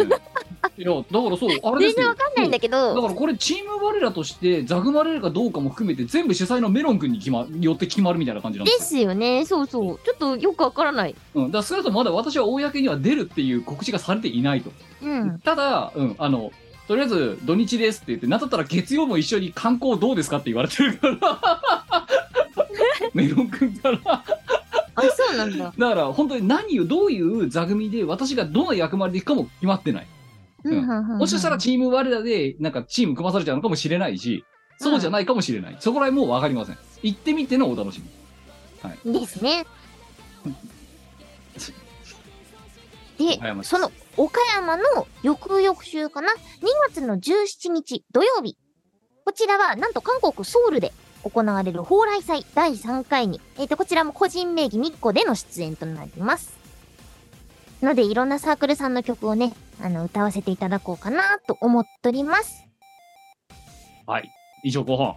[0.76, 9.44] いやだからそうあれ全然わかんないんだけど、だからこれチーム我らとしてザグまれるかどうかも含めて全部主催のメロン君に決まよって決まるみたいな感じなんでですすよね。
[9.44, 10.00] そうそう。
[10.04, 11.11] ちょっとよくわからない。
[11.11, 14.70] よ、うん、だから少なくともまだ私は公には出るっていう告知がされていないと、
[15.02, 15.38] うん。
[15.40, 16.52] ただ、うん、あの
[16.87, 22.06] とりあえず土日ですって言ってなんだったら月曜も一緒に観光どうですかって言われてるから
[23.14, 24.00] メロン君から。
[24.04, 24.24] あ、
[25.16, 25.72] そうなんだ。
[25.76, 30.06] だから本当に何をどういう座組で私がどの役割でいくかも決まってない。
[30.64, 34.44] うんもしかしたらチーム我らでなんかチーム組まされちゃうのかもしれないし
[34.78, 36.78] そうじゃないかもしれない、そこら辺もう分かりません。
[37.02, 38.00] 行ってみてのお楽し
[39.04, 39.12] み。
[39.12, 39.66] ですね。
[43.18, 46.37] でその岡山の翌々週かな ?2
[46.88, 48.56] 月の17日土曜日。
[49.24, 56.57] こちらはなんと韓国ソウルで行われる蓬莱祭第3回に、えっ、と、こちらも個人名義ミッコでの出演となります。
[57.83, 62.64] ので、いろんなサークルさんの曲をね、あの、歌わせていただこうかなと思っております。
[64.07, 64.31] はい
[64.64, 65.14] 以上後半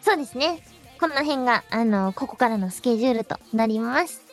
[0.00, 0.62] そうですね。
[0.98, 4.26] この辺が、あの、ここからのスケジュールとなります。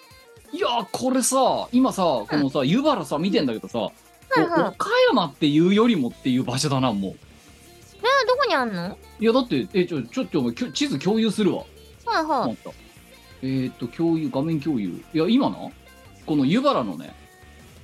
[0.54, 3.92] いやーこれさ今さこのさ湯原さ見てんだけどさ、は
[4.38, 4.50] いはい。
[4.66, 7.16] あ、岡山っていうよりもっていう場所だなもう
[8.28, 8.82] どこにあんの？
[8.82, 11.64] はいいやだってえちょちょっとお前きょ地図共有するわ。
[11.64, 12.26] いはい。
[12.44, 12.70] 思った
[13.42, 14.90] えー、っと共有画面共有。
[15.14, 15.58] いや今な
[16.26, 17.14] この湯原のね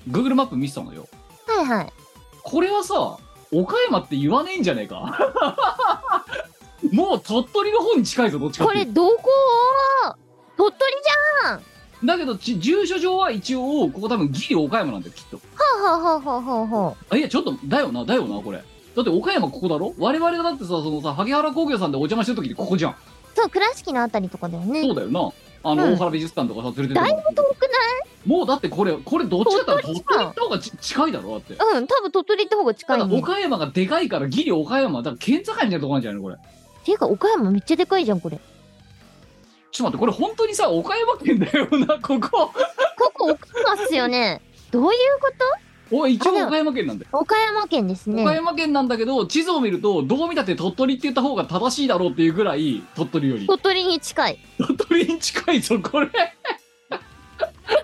[0.09, 1.07] Google マップ見てたのよ。
[1.47, 1.93] はいはい。
[2.43, 3.17] これはさ
[3.51, 5.17] 岡山って言わねえんじゃねえか？
[6.91, 8.93] もう鳥取の方に近いぞどっちかっこれていう。
[8.93, 9.23] どこ？
[10.57, 11.09] 鳥取じ
[12.05, 15.37] だけどち住所上は一応ここ多分ギリ岡山なんだよきっと。
[15.37, 16.95] ゃんはあはあはあはあはあ。
[17.09, 18.63] あいやちょっとだよなだよなこれ
[18.95, 19.93] だって岡山ここだろ？
[19.97, 22.95] 我々がだってさそのさ萩原工業さんでお邪魔してる時ってここじゃん。
[23.35, 24.81] そう、倉敷のあたりとかだよね。
[24.81, 25.31] そうだよな。
[25.61, 25.93] あの、うん。
[25.93, 27.69] 大原美術館とかさ連れてだいぶ遠く
[28.25, 33.17] もうだってこれこれどっちかって言ったら鳥鳥取行った方がち近いだろだってないうん、多分鳥取行った方が近ただいね。
[33.17, 36.35] 岡山がでかいからギリ岡山だから県境みたいなとこなんじゃないのこれ。
[36.83, 38.37] ていうか、岡山めっちゃでかいじゃん、これ。
[39.71, 42.51] ちょっと待ってこれ本当にさ岡山県だよなここ。
[42.97, 44.41] ここ岡山っすよね。
[44.71, 44.89] どういう
[45.21, 45.31] こ
[45.91, 48.23] おい一応岡山県なんだよ、と岡山県ですね。
[48.23, 54.39] 岡山県なんだけど地図を見るとどう見たって鳥取って言った方が正しいだろうっていうぐらい鳥取より鳥取に近い。
[54.57, 56.09] 鳥取に近いぞこれ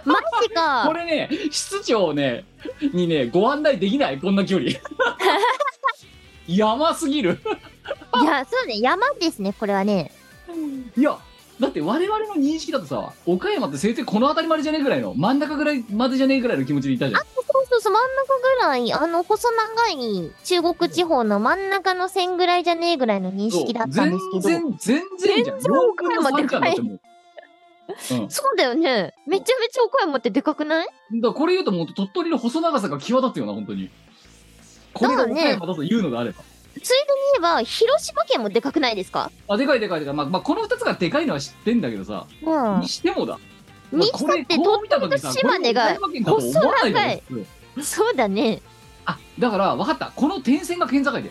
[0.03, 0.93] マジかこ。
[0.93, 2.45] れね室長ね
[2.93, 4.71] にねご案内できないこんな距離
[6.47, 7.39] 山すぎる
[8.21, 10.11] いや、そうね、山ですね、これはね。
[10.97, 11.17] いや
[11.59, 17.21] だって我々の認識だとさ岡山ってせいぜいこの辺りまでじゃねえぐらいの真ん中ぐらいまでじゃねえぐらいの気持ちでいたじゃん。
[17.21, 17.27] そ
[17.61, 24.41] うそうそう、真ん中ぐらい、あの、細長い中国地方の真ん中の線ぐらいじゃねえぐらいの認識だったんですけど。
[24.41, 25.59] 全然全然じゃん。
[25.59, 29.13] 全然4分の岡山3じゃんだってもう、うん、そうだよね。
[29.25, 30.87] めちゃめちゃ岡山ってでかくない？
[31.21, 33.89] だこれ言うともう鳥取の細長さが際立つよな本当に。
[34.93, 36.43] これが岡山だと言うのであれば、
[36.81, 39.31] ついでに言えば、広島県もでかくないですか？
[39.47, 42.81] あでかいでかいでかい、まあまあ、この2つがでかいのは知ってんだけどさ、うん。
[42.81, 42.89] に。
[42.89, 43.39] してもだ。
[43.91, 47.23] にしたって鳥取と島根がこれ岡山県だと思わない
[47.81, 48.61] そうだね。
[49.05, 50.11] あだから分かった。
[50.15, 51.25] この点線が県境だよ。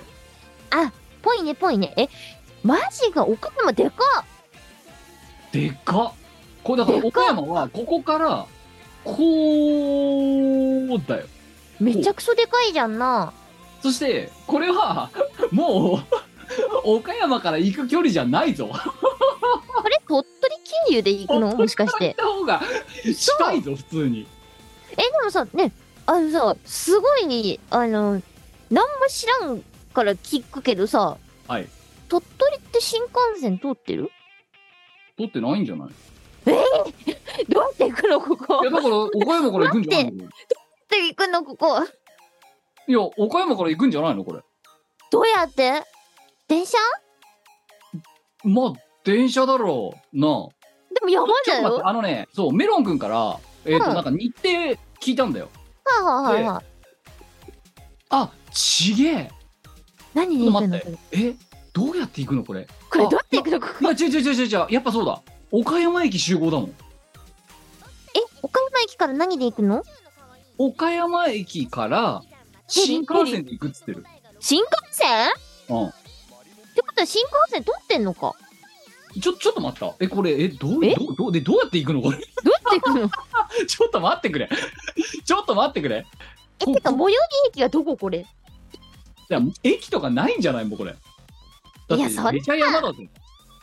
[1.23, 1.95] ぽいねぽいね。
[1.97, 2.09] え、
[2.63, 4.25] マジが岡山でか
[5.53, 6.13] でっか
[6.63, 8.47] これだから岡山はここから
[9.05, 9.15] こ
[10.95, 11.27] うだよ。
[11.81, 13.33] めちゃくそでかいじゃんな。
[13.83, 15.11] そしてこれは
[15.55, 16.15] もう
[16.85, 18.69] 岡山から行く距離じゃないぞ。
[18.69, 20.55] これ鳥取
[20.89, 21.57] 経由で行くの？
[21.57, 22.09] もしかして。
[22.09, 22.15] 行っ。
[22.17, 22.63] た方が
[23.17, 24.27] 近いぞ普通に。
[24.93, 25.73] え、でもさ、ね、
[26.07, 28.13] あのさ、すごい、あの、
[28.71, 29.63] なんも知らん
[29.95, 31.17] から聞くけどさ、
[31.49, 31.69] はい。
[32.09, 34.11] 鳥取って新幹線通ってる？
[35.17, 35.89] 取ってないんじゃない？
[36.45, 38.63] どうやって行くのここ？
[38.63, 40.19] いやだから岡山から行くんじゃないの？
[40.19, 40.31] どうやっ
[40.89, 41.79] て行くのここ？
[42.87, 44.41] いや岡山から行くんじゃないのこれ
[45.15, 45.83] どうやって？
[46.49, 46.77] 電車？
[48.43, 48.73] まあ
[49.05, 50.49] 電車だろうな。
[50.93, 51.75] でも山ちょっと待ってだよ。
[51.77, 53.95] はあのねそうメロン君からえっ、と、うん。
[53.95, 54.49] なんか日程
[55.01, 55.49] 聞いたんだよ。
[56.01, 56.65] いはいはいはい。
[58.11, 59.31] あちげえ。
[60.15, 61.19] 何で行くのちょっと待って。
[61.29, 61.35] え
[61.73, 62.67] どうやって行くのこれ？
[62.91, 63.85] これどうやって行くのここ？
[63.85, 64.47] いや違う違う違う違う。
[64.47, 65.23] 違うやっぱそうだ。
[65.53, 66.71] 岡山駅集合だもん。
[66.71, 66.75] え
[68.43, 69.85] 岡山駅から何で行くの？
[70.59, 72.23] 岡山駅から
[72.67, 74.05] 新幹線で行くっつってる
[74.45, 75.09] 新幹線？
[75.71, 75.87] うん。
[75.87, 75.93] っ
[76.75, 78.35] てことは新幹線取ってんのか？
[79.19, 79.95] ちょちょっと待った。
[80.01, 82.03] えこれえどうえどうどうでどうやって行くの？
[82.03, 82.19] これ。
[82.19, 83.11] どうやって行くの？
[83.67, 84.51] ちょっと待ってくれ。
[85.25, 86.05] ちょっと待ってくれ。
[86.61, 87.15] えてか最寄り
[87.49, 88.19] 駅がどここれ？
[88.19, 88.27] い
[89.31, 90.67] や駅とかないんじゃない？
[90.67, 90.93] もうこれ。
[90.93, 90.99] だっ
[91.89, 92.33] ていやそんな。
[92.33, 93.09] めちゃ山だぜ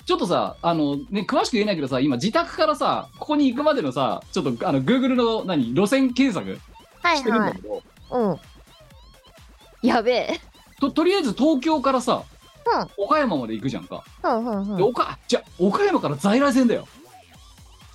[0.04, 6.60] ちょっとさあのね詳しく言えないけどさ今自宅からさここに行くまでのさちょっとあの Google の何路線検索
[7.04, 8.39] はいしてるんはいだけど、うん。
[9.84, 10.41] やべえ
[10.82, 12.24] ととりあえず東京からさ、
[12.98, 13.06] うん。
[13.06, 14.89] 岡山まで行くじゃんか、うんうんでうん。
[14.89, 16.88] 岡じゃあ岡山から在来線だよ。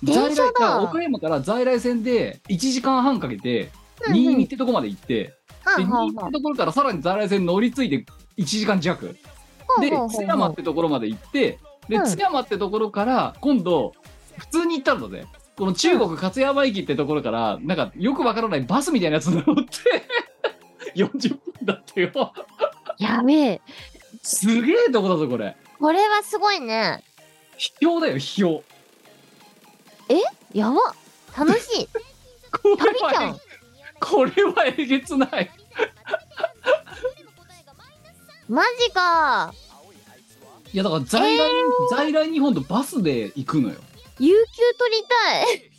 [0.01, 3.71] 電車来岡山から在来線で1時間半かけて
[4.07, 5.33] 新見ってとこまで行って、で
[5.75, 8.05] 新見ってところからさらに在来線乗り継いで
[8.37, 9.15] 1時間弱。
[9.81, 12.05] で津山ってところまで行ってでうん。
[12.05, 13.91] 津山ってところから今度
[14.37, 15.25] 普通に行ったんだぜ。
[15.57, 19.53] この中国勝山駅ってところからなんかよくわからないバスみたいなやつ乗って
[20.95, 22.11] 40分だってよ
[22.97, 23.61] やべえ。
[24.21, 25.55] すげえとこだぞこれ。
[25.79, 27.03] これはすごいね。
[27.57, 28.63] 秘境だよ秘境。
[30.53, 30.95] やば。
[31.37, 31.87] 楽しい。
[32.51, 33.39] これ旅じゃんは
[33.99, 35.51] これはえげつない。
[38.47, 39.53] マジか。
[40.73, 41.51] いやだから在来、
[41.91, 43.75] 在来日本とバスで行くのよ。
[44.19, 45.71] 有給取りたい。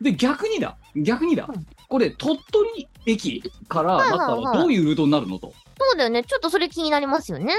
[0.02, 0.76] で逆にだ。
[0.96, 1.66] 逆にだ、うん。
[1.88, 6.22] これ鳥取駅からだったらどういうルートになるのと、そうだよね。
[6.24, 7.52] ちょっとそれ気になりますよね。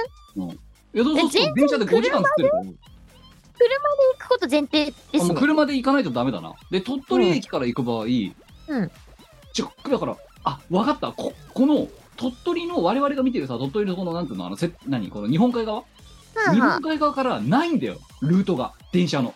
[0.94, 6.54] いやそうそう全然電車で5時間つってるから行くこと前提であもうすね車で行かないとダメだな。
[6.72, 8.92] で鳥取駅から行く場合、うん。
[9.54, 11.12] ちょだからあわかった。
[11.12, 15.10] ここの鳥取の我々が見てるさ鳥取のこのなんていうのあのせ何？
[15.10, 15.84] この日本海側？
[16.34, 17.98] 日はいは本海側からないんだよ。
[18.22, 18.74] ルートが。
[18.92, 19.36] 電車の。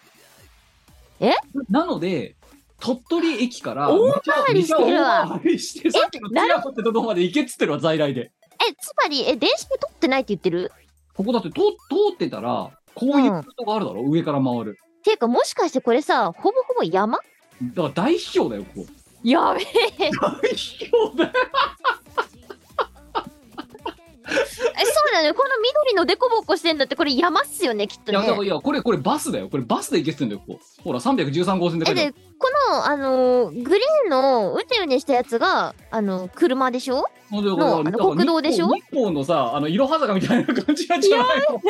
[1.20, 1.34] え？
[1.70, 2.36] なので
[2.80, 4.12] 鳥取駅から大
[4.46, 5.26] 回りしてるわ。
[5.26, 7.80] 大回りしてさっきの津山ってとこまで行けっつってるわ。
[7.80, 8.24] 在来でい
[8.70, 10.72] えつまりえ電車で取ってないって言ってる？
[11.16, 14.78] ここだって通通ってたらこういうルートがあるだろ、上から回る。
[15.04, 17.18] ていうかもしかしてこれさほぼほぼ山？
[17.18, 17.22] だ
[17.76, 18.86] から大秘境だよここ。
[19.24, 20.12] やべえ。
[20.22, 21.32] 大秘境だよ
[24.30, 24.34] え
[24.86, 25.30] そうだよ。
[25.30, 29.50] ねこの緑のデコボコしてんだってこれ山っすよねきっといやだからねいやこれこれバスだよ。
[29.50, 37.06] これバスで行けってんだよここほら313号線で書いてあでこのあのーグレーのうねうねしたやつがあの車でしょ？
[37.32, 38.68] ほんでのあの国道でしょ？
[38.68, 41.40] 日光日光のさあのいろは坂みたいな感じなんじゃない？
[41.50, 41.62] の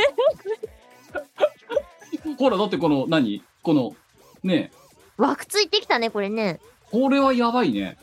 [2.38, 3.44] ほらだってこの何？
[3.64, 3.96] この
[4.44, 4.72] ね。
[5.18, 6.60] 枠ついてきたねこれね。
[6.92, 7.98] これはやばいね。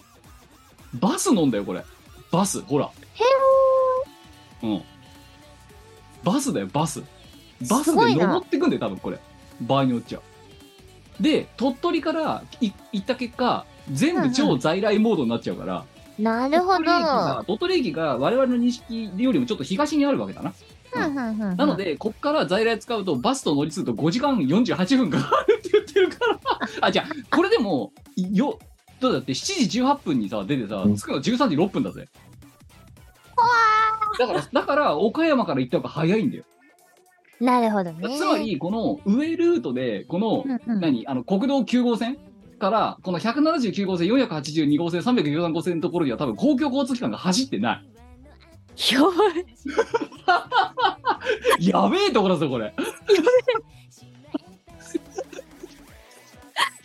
[0.94, 1.84] バス飲んだよこれ。
[2.30, 2.86] バスほら。
[2.86, 2.88] へ
[4.64, 4.82] うん。
[6.22, 7.02] バスだよバス。
[7.68, 8.20] バスすごいな。
[8.20, 9.18] で登ってくんだよ多分これ。
[9.60, 10.20] 場合によっちゃ。
[11.20, 15.84] で鳥取からい行った結果全部超在来モードになっちゃうから、
[16.18, 16.84] なるほど。
[16.84, 20.52] 鳥取駅が鳥取駅が我々の認識よりもちょっと東にあるわけだな。
[20.94, 26.38] ななので、こっから在来使うと、バスと乗り継ぐと5時間48分かかるって言ってるから。
[26.86, 28.60] あ、じゃあ、これでも、よ、
[29.00, 32.08] どうだって7時18分にさ、出てさ、着くの13時6分だぜ。
[34.18, 36.44] だから、だから、岡山から行った方が早いんだよ。
[37.40, 42.18] なるほどねつまり、この上ルートで、この、うんうん何、あの、国道9号線
[42.58, 47.84] から、この179号線、482号線、313号線のところには多分公共交通機関が走ってない。
[48.92, 49.08] やば
[51.58, 52.74] いやべえところだぞ、これ。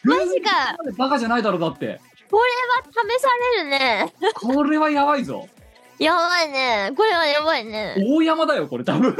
[0.03, 1.99] マジかバカじゃないだろ、だって。
[2.29, 5.47] 試されるねこれはやばいぞ。
[5.99, 9.15] やばいねこれはやばいね大山だよ、これ、多分。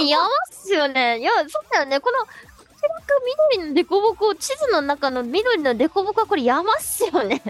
[0.00, 2.26] えやばっすよねいやそうだよねこのこ
[2.76, 3.00] ちらが
[3.58, 7.42] 緑のデコボコ地図の中の緑のデコボコはこれ山っすよね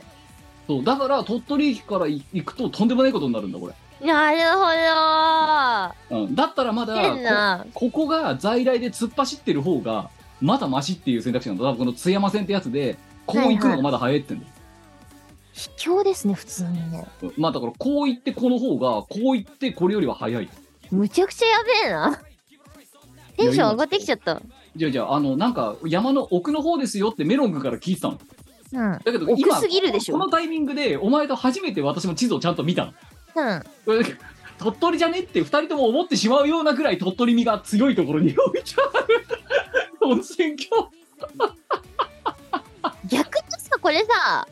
[0.70, 3.74] そう、だから、鳥取駅から行くととんでもないことになるんだ、これ。
[4.06, 4.38] なる
[6.08, 6.34] ほどうん。
[6.36, 10.10] だったらまだ、こここが在来で突っ走ってる方が、
[10.40, 11.64] まだマシっていう選択肢なんだ。
[11.64, 14.52] 多分この津山線ってやつで、こう行くのがまだ早いってんだよ。
[15.76, 17.06] 卑怯ですね普通にね。
[17.22, 20.48] うんまあだから、こう行ってこの方が、こう行ってこれよりは早い。
[20.90, 22.22] むちゃくちゃやべえな。
[23.36, 24.40] テンション上がってきちゃった。
[24.76, 28.18] じゃあじゃあ、あの、なんか、山の奥の方ですよってメロン君から聞いてたの。
[28.72, 28.92] うん。
[28.92, 30.14] だけど、奥今、すぎるでしょ。
[30.14, 32.92] このタイミングで、お前と初めて私も地図をちゃんと見たの。
[33.36, 33.62] う ん
[34.58, 39.26] 鳥取じゃねって二人とも思ってしまうようなぐらい鳥取味が強いところに置いてある。
[40.02, 40.90] 温泉郷。
[43.06, 44.46] 逆にさこれさ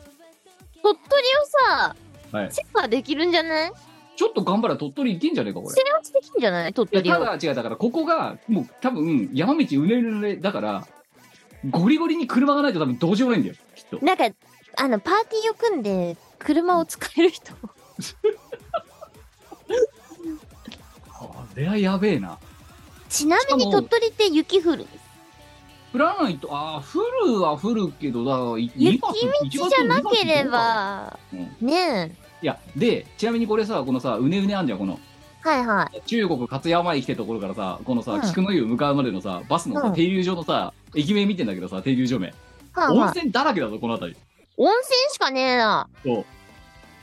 [0.93, 1.95] 鳥取をさ
[2.31, 3.71] はいチェッカーできるんじゃない？
[4.15, 5.73] ちょっと頑張れば鳥取行けんじゃねえか、これ。
[5.75, 6.73] 制圧できんじゃない？
[6.73, 7.13] 鳥取を。
[7.13, 10.85] ただ違う、だからここが、もう多分、山道うねうねだから、
[11.69, 14.05] ゴリゴリに車がないと多分どうしようもないんだよ、きっと。
[14.05, 14.25] なんか、
[14.77, 17.53] あの、パーティーを組んで、車を使える人。
[21.13, 22.37] これはやべえな。
[23.09, 24.85] ちなみに鳥取って雪降る？
[25.93, 29.07] 降らないと、ああ、降るは降るけど、だから、い雪2
[29.49, 30.33] 月道じゃなけれ。
[30.41, 32.11] 1月ば、うんねえ。
[32.41, 34.99] いや、で、ちなみにこれさ、このさ、うねうねあんじゃん、この。
[35.41, 36.01] はいはい。
[36.05, 42.33] 中国勝山駅ってところからさ、このさ、うん菊の湯向かうまでのさ、バスのさ、うん停留所のさ、駅名見てんだけどさ、停留所名。
[42.73, 42.97] はいはい。
[42.97, 44.19] 温泉だらけだぞ、この辺り。
[44.57, 45.87] 温泉しかねえな。
[46.03, 46.25] そう。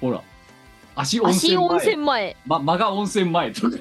[0.01, 0.23] ほら。
[0.95, 1.65] 足温泉前。
[1.67, 2.37] 足温泉前。
[2.47, 3.79] ま、間が温泉前とか。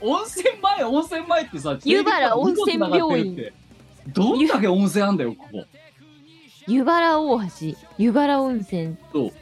[0.00, 3.52] 温泉前、温泉前ってさ、湯原温泉病院
[4.08, 5.64] どんだけ温泉あんだよ、ここ。
[6.66, 7.46] 湯原大橋。
[7.98, 8.96] 湯原温泉。
[9.12, 9.32] そう。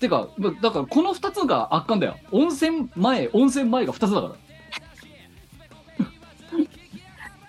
[0.00, 2.16] てか、まだからこの2つが圧巻だよ。
[2.32, 4.34] 温泉前、温泉前が2つだから。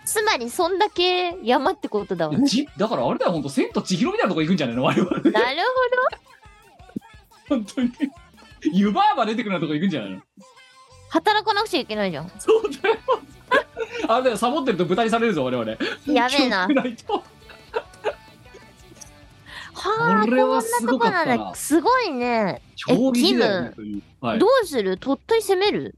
[0.06, 2.48] つまり、そんだけ山ってことだわね。
[2.48, 5.12] じだからあれだよ、ほんと、千と千尋みたいなとこ行くんじゃないの我々。
[5.12, 5.62] なる
[7.50, 7.92] 本当に。
[8.72, 10.55] 湯婆婆出てくるようなとこ行くんじゃないのほど。
[11.16, 12.32] 働かなくちゃいけないじゃん。
[12.40, 12.96] そうだよ。
[14.10, 15.72] あれだよ、サボってると豚にされるぞ、我々。
[16.08, 16.68] やべえな。
[19.74, 21.56] はあ、これはすこんなとごかったなこなんだ。
[21.56, 22.62] すごいね。
[22.76, 24.02] 衝撃だよ、キム。
[24.22, 24.48] はいど。
[24.64, 24.98] うする？
[24.98, 25.96] 鳥取攻める？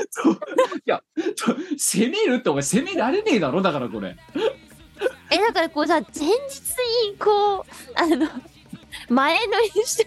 [1.76, 4.16] 攻めるってお前攻められねえだろだからこれ。
[5.30, 6.30] え、だからこうさ、前日
[7.10, 7.64] にこう、
[7.94, 8.26] あの、
[9.08, 10.06] 前乗りして、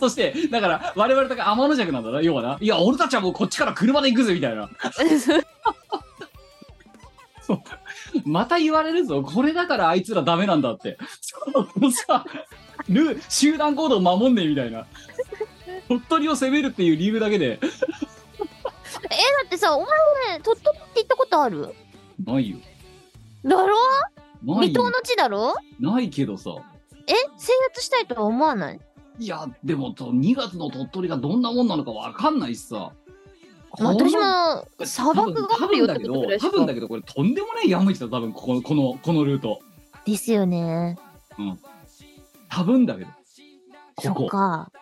[0.00, 2.58] そして、だから我々とか天の弱なんだな、要はな。
[2.60, 4.68] いや、俺たちはもうこっちから車で行くぜ、みたいな。
[8.24, 9.22] また言われるぞ。
[9.22, 10.96] これだからあいつらダメなんだって。
[11.20, 11.36] そ
[11.78, 12.24] のさ、
[12.88, 14.86] ル集団行動を守んねえみたいな。
[15.88, 17.58] 鳥取を攻めるっていう理由だけで。
[17.58, 17.68] だ
[19.44, 21.74] ってさ、お前鳥取って行ったことある？
[22.24, 22.56] ないよ。
[23.44, 23.76] だろ？
[24.44, 25.54] 未踏の地だろ？
[25.78, 26.50] ないけどさ。
[27.06, 28.80] え制圧したいとは思わない？
[29.20, 32.90] いや、でもと、2月の鳥取がどんなもんなのかわかんないしさ。
[33.78, 39.60] 私も砂漠があるよってことぐらいしか多分だけどこれとんでもない山道だ多分こここのこのルート。
[40.04, 40.98] ですよね。
[42.48, 43.10] 多分だけど
[44.00, 44.22] そこ。
[44.22, 44.72] こっか。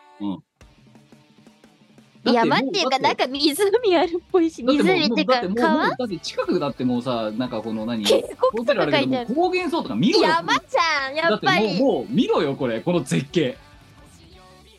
[2.24, 11.78] だって山っていうか、なんか湖あるっぽいし、湖っていうか川だって近くだってもうさなんかこの何渓ホ谷とか高原層とか見ろよ山じゃん、やだっぱり。
[11.78, 12.80] もうもう見ろよこれ。
[12.80, 13.58] この絶景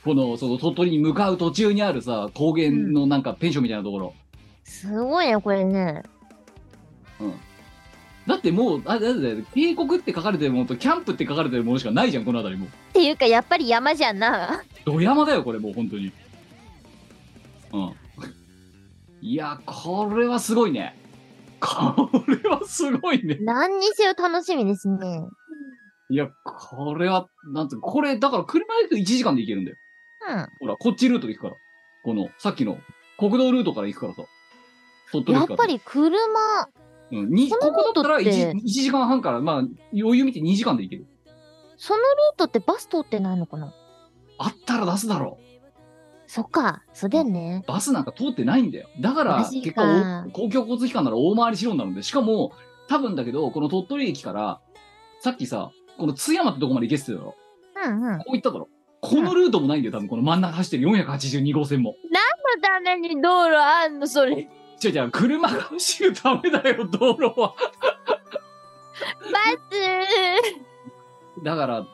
[0.03, 4.13] このその鳥取に向かう途中にあるさ高原のなんかペンションみたいなところ、
[4.63, 6.03] すごいね、これね。
[8.27, 12.67] だってもうあだって渓谷って書かれてるものとキャンプって書かれてるものしかないじゃんこの辺りも。
[12.67, 14.63] うっていうか、やっぱり山じゃんな。
[14.85, 16.11] ど山だよこれもう本当に。
[17.73, 17.93] うん。
[19.21, 20.95] いやこれはすごいね。
[21.59, 23.37] これはすごいね。
[23.41, 25.23] 何にせよ楽しみですね。
[26.11, 29.77] いやこれはなんてこれだから車で行くと1時間で行けるんだよ
[30.59, 31.55] ほらこっちルートで行くから。
[32.03, 32.77] このさっきの
[33.17, 34.23] 国道ルートから行くからさ。
[35.11, 35.25] 鳥うん。
[35.25, 36.19] 取やっぱり車、
[37.11, 39.55] うん、にそこのこだったらルートって 1, 1時間半からまあ
[39.93, 41.07] 余裕見て2時間で行ける。
[41.77, 43.73] そのルートってバス通ってないのかな？
[44.37, 45.37] あったら出すだろ
[46.27, 47.63] そっか、そうだよね。
[47.67, 48.87] バスなんか通ってないんだよ。
[49.01, 49.81] だからマ、ジ結か。
[49.81, 52.51] 果、お公共交通機関なら大回りしろになるんで、しかも、
[52.87, 54.61] 多分だけど、この鳥取駅から、
[55.21, 57.25] さっきさ、この津山ってとこまで行けって言って
[57.73, 57.95] ただろ。
[57.95, 58.19] うんうん。
[58.19, 58.69] こう行っただろ。
[59.01, 61.95] このルートもないんだよ、多分この真ん中走ってる482号線も。
[62.55, 64.49] のために道路あんの、それ？
[64.83, 67.53] 違う違う、車が走るためだよ、道路は。
[69.31, 69.39] バ
[69.69, 71.85] スだから、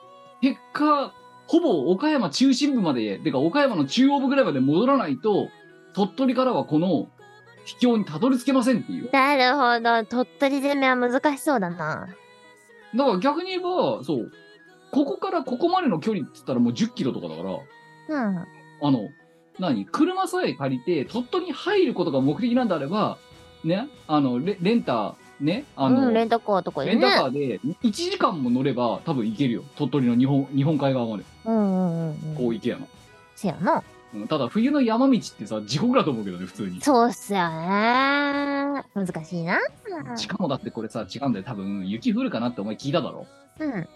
[0.41, 1.13] 結果、
[1.47, 5.49] ほぼ岡山中心部まで、てか岡山の中央部ぐらいまで戻らないと、
[5.93, 7.07] 鳥取からはこの
[7.65, 9.09] 秘境にたどり着けませんっていう。
[9.11, 10.05] なるほど。
[10.05, 12.07] 鳥取攻めは難しそうだな。
[12.95, 14.31] だから逆に言えば、そう、
[14.91, 17.51] ここからここまでの距離って言ったらもう10キロとかだから、
[18.27, 18.37] うん。
[18.37, 18.45] あ
[18.91, 19.09] の、
[19.59, 19.85] 何？
[19.85, 23.17] 車さえ借りて、鳥取に入ることが目的なんであれば、
[23.63, 27.39] ね、あの、レレンタ、ね、あの、うん、レンタカーとかでレンタカね。
[27.39, 29.63] ーで1時間も乗れば多分行けるよ。
[29.75, 31.23] 鳥取の日本日本海側まで。
[31.45, 32.35] うんうんうんうん。
[32.35, 32.85] こう行けやな。
[33.35, 33.83] せやな。
[34.13, 36.79] うんただ冬の山道ってさ、地獄だと思うけどね、普通に。
[36.79, 38.83] そうっすよね。
[38.93, 39.59] 難しいな。
[40.15, 41.45] しかもだってこれさ、違うんだよ。
[41.45, 43.25] 多分雪降るかなってお前聞いただろ。
[43.59, 43.87] うん。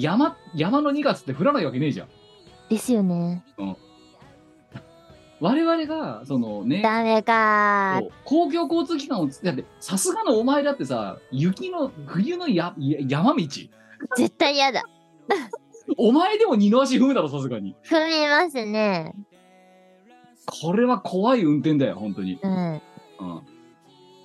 [0.00, 2.08] 山、山の2月って降らないわけねえじゃん。
[2.68, 3.44] ですよね。
[5.40, 13.46] 我々が、そのね、ダメかそう公共交通機関をつだってさすがのお前だってさ雪の冬のやや山道
[14.16, 14.82] 絶対嫌だ。
[15.96, 17.74] お前でも二の足踏むだろ、さすがに。
[17.84, 19.14] 踏みますね。
[20.62, 22.38] これは怖い運転だよ、本当に。
[22.42, 22.72] うん。
[22.72, 22.80] うん。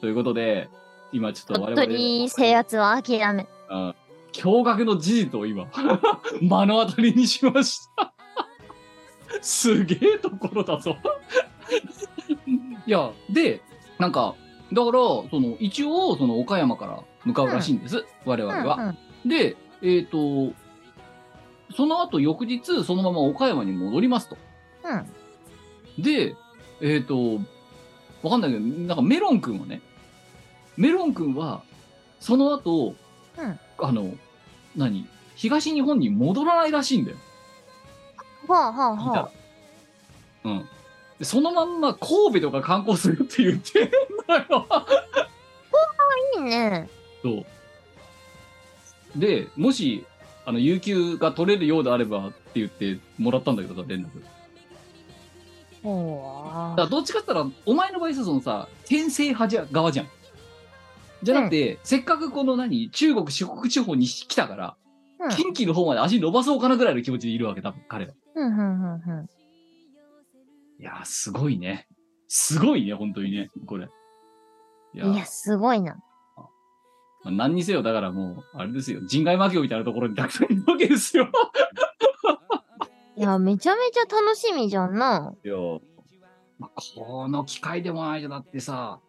[0.01, 0.67] ということで、
[1.11, 1.83] 今ちょっと我本々。
[1.83, 3.47] 当に制圧は諦め。
[3.69, 3.95] うん
[4.33, 5.67] 驚愕の事実を今、
[6.41, 8.13] 目の当たりにしました。
[9.41, 10.97] すげえところだぞ。
[12.85, 13.61] いや、で、
[13.99, 14.35] なんか、
[14.71, 18.75] だから、その、一応、その、岡山から向かうらしいんです、我々は。
[18.75, 20.53] うんうんで、えっ、と、
[21.75, 24.37] その後翌日、そのまま岡山に戻りますと。
[24.83, 26.03] うん。
[26.03, 26.35] で、
[26.81, 27.39] えっ、と、
[28.21, 29.81] わかんないけど、なんかメロン君はね、
[30.75, 31.63] メロン君は、
[32.19, 32.95] その後、
[33.37, 34.13] うんあの、
[34.75, 35.07] 何？
[35.35, 37.17] 東日本に戻らないらしいんだよ。
[38.47, 39.31] はあはあは
[40.43, 40.65] うん。
[41.19, 43.89] でそのまんま神戸とか観光するって言ってん
[44.27, 44.65] だよ。
[44.69, 44.85] あ。
[46.37, 46.89] いいね。
[47.21, 47.45] そう。
[49.15, 50.05] で、もし、
[50.45, 54.09] あの、有給が取れるようであればって言ってもらったんだけどさ、連絡。
[55.83, 60.07] ほだからどっちかって言ったら、お前の場合さ、そのさ、転生派じゃ側じゃん。
[61.23, 64.83] じゃなくて、せっかくこの何、中国、四国地方に来たから、うん
[65.29, 68.13] 近畿の方まで足伸ばそうかなぐらいの気持ちでいるわけ、多分、彼は。
[68.35, 69.29] うんうんうんうん。
[70.79, 71.87] いやー、すごいね。
[72.27, 73.87] すごいね、本当にね、これ。
[74.95, 75.95] いやーいや、すごいな。
[77.23, 81.29] まあ、何にせよ、だからもう、あれですよ、人外魔境みたいなところにたくさんいるわけですよ。
[83.15, 85.33] いや、めちゃめちゃ楽しみじゃんな。
[85.45, 85.55] いや、
[86.59, 88.99] まあ、この機会でもないと、だってさ、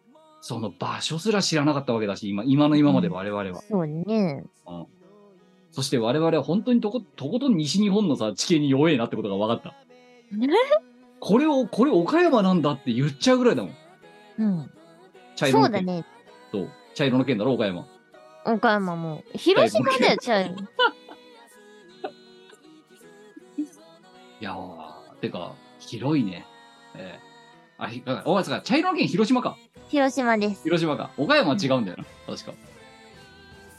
[0.47, 3.63] その場所すら知らなかったわけだし、今、今の今まで我々は。
[3.67, 4.43] そうね。
[5.71, 9.73] そして我々は本当にとこ、とことん西日本のさ、地形に弱えなってことが分かった。
[11.19, 13.75] これを、これ岡山なんだって言っちゃうぐらいだもん。
[14.37, 14.71] うん。
[15.35, 15.79] 茶色の県。
[15.79, 16.05] そうだね。
[16.51, 16.69] そう。
[16.93, 17.87] 茶色の県だろ、岡山。
[18.45, 19.23] 岡山も。
[19.33, 20.45] 広島だよ、ちゃう。
[24.39, 26.45] いやー、てか、広いね。
[26.95, 27.34] ええ
[27.77, 29.57] あ、ひあ、お前さ、茶色の県広島か。
[29.89, 30.63] 広島です。
[30.63, 31.11] 広島か。
[31.17, 32.05] 岡山は違うんだよな。
[32.25, 32.53] 確か。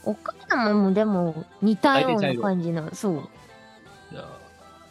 [0.03, 3.13] 岡山もでも似たような感じの、そう。
[4.11, 4.25] いやー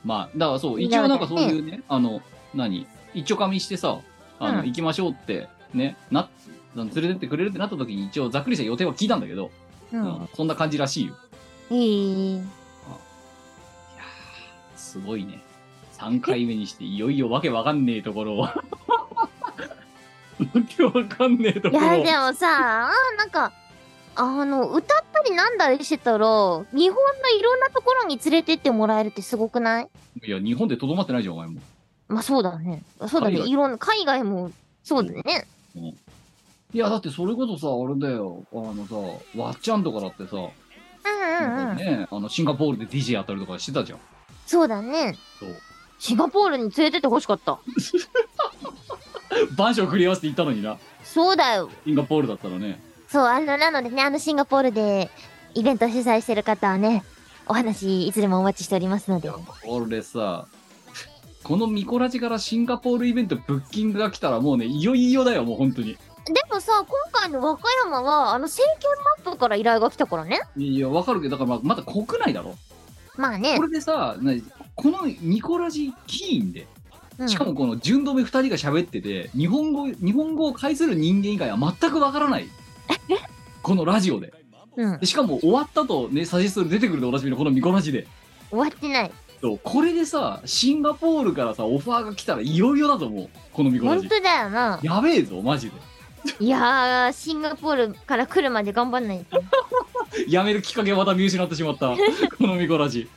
[0.04, 2.20] まあ、だからそう、い一応なんかそういうね、あの、
[2.54, 2.86] 何？
[3.14, 3.98] 一丁噛みしてさ、
[4.38, 6.28] あの、うん行きましょうって、ね、な、
[6.74, 9.50] 連れてってくれるってなった時に一応ざっくりした予定は聞いたんだけど、
[9.92, 10.28] ううんん。
[10.34, 11.14] そんな感じらしいよ。
[11.70, 12.34] いい。
[12.34, 12.46] いやー
[14.76, 15.40] すごいね。
[15.99, 18.40] 3回目にしていよいよわけわかんねえところを。
[18.47, 18.53] わ
[20.68, 21.92] けわかんねえといころを。
[21.92, 23.53] や、でもさ、なんか、
[24.14, 26.34] あの、歌ったりなんだりしてたら、日本
[26.72, 29.88] のいろんなところに連れてってもらえるってすごくない？
[30.26, 31.61] いや、日本でとどまってないじゃん、お前も。
[32.09, 32.82] まあそうだね。
[33.09, 33.38] そうだね。
[33.40, 34.51] いろんな、海外も、
[34.84, 35.47] そうだね。
[36.74, 38.44] いや、だってそれこそさ、あれだよ。
[38.53, 41.76] あのさ、わっちゃんとかだってさ、うんうんうん。
[41.76, 43.99] ね、あの、シンガポールで DJ やったりとかしてたじゃん。
[44.47, 45.16] そうだね。
[45.40, 45.57] そう。
[45.99, 47.59] シンガポールに連れてってほしかった。
[49.57, 50.78] 番書繰り合わせて行ったのにな。
[51.05, 51.70] そうだよ。
[51.84, 52.80] シンガポールだったらね。
[53.09, 55.11] そう、あの、なのでね、あのシンガポールで
[55.55, 57.05] イベント主催してる方はね、
[57.47, 59.30] お話いつでもお待ちしておりますので。
[59.30, 60.47] これさ、
[61.42, 65.97] このミコラジからシンガポールイベントブッキングが来たらもうね、いよいよだよ、もう本当に。
[66.26, 68.88] でもさ、今回の和歌山は、あの、選挙
[69.24, 70.40] マップから依頼が来たからね。
[70.57, 72.57] いや、わかるけど、だからままだ国内だろ。
[73.16, 73.62] まあねこ。
[73.62, 74.32] れでさ、な
[74.77, 76.61] このミコラジキーンで、
[77.18, 82.49] うんしかもこの順止め2人が喋ってて、日本語、日本語を介する人間以外は全くわからない。
[83.62, 84.35] このラジオで。
[84.77, 84.99] うん。
[84.99, 88.07] でしかも終わったとね、サジェストで出てくるでおなじみのこのミコラジで。
[88.51, 89.11] 終わってない。
[89.41, 93.29] そうこれでさ、シンガポールからさ、オファーが来たらいよいよだと思う。
[93.51, 94.09] このミコラジ。
[94.09, 94.79] 本当だよな。
[94.83, 95.77] やべえぞ、マジで。
[96.39, 99.43] いやー、シンガポールから来るまで頑張んないと。
[100.28, 101.94] やめるきっかけをまた見失ってしまった。
[102.38, 103.09] このミコラジ。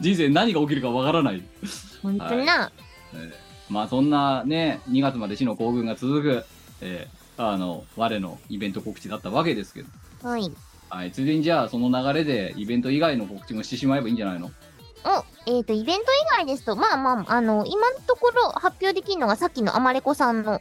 [0.00, 1.42] 人生何が起きるかわからない。
[2.02, 2.70] 本当にな。
[3.68, 6.44] まあそんなね、2月まで死の行軍が続く、
[6.80, 9.88] えーあの、我のイベント告知だったわけですけど。
[10.28, 10.50] はい。
[10.88, 14.50] はい、ついでにじゃあその流れでイベント以外の告知もしてしまえばいいんじゃないの？
[15.04, 16.04] お、えっ、と、イベント以
[16.38, 20.60] 外ですと、まあまあ、あの、今のところ発表できるのがさっきのアマレコさんの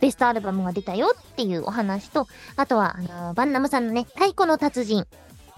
[0.00, 2.26] ベストアルバムが出たよっていうお話と、
[2.56, 5.06] あとは、あの、バンナムさんのね、太鼓の達人。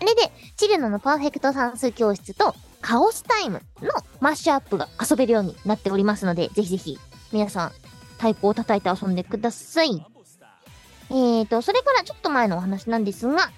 [0.01, 3.91] あれで、チルノのパーフェクト算数教室と、カオスタイムの
[4.21, 6.99] マッシュアップが遊べるようになっておりますので、ぜひぜひ、
[7.31, 7.73] 皆さん、
[8.17, 10.05] 太鼓を叩いて遊んでください。
[11.11, 13.51] えーと、それからちょっと前のお話なんですが、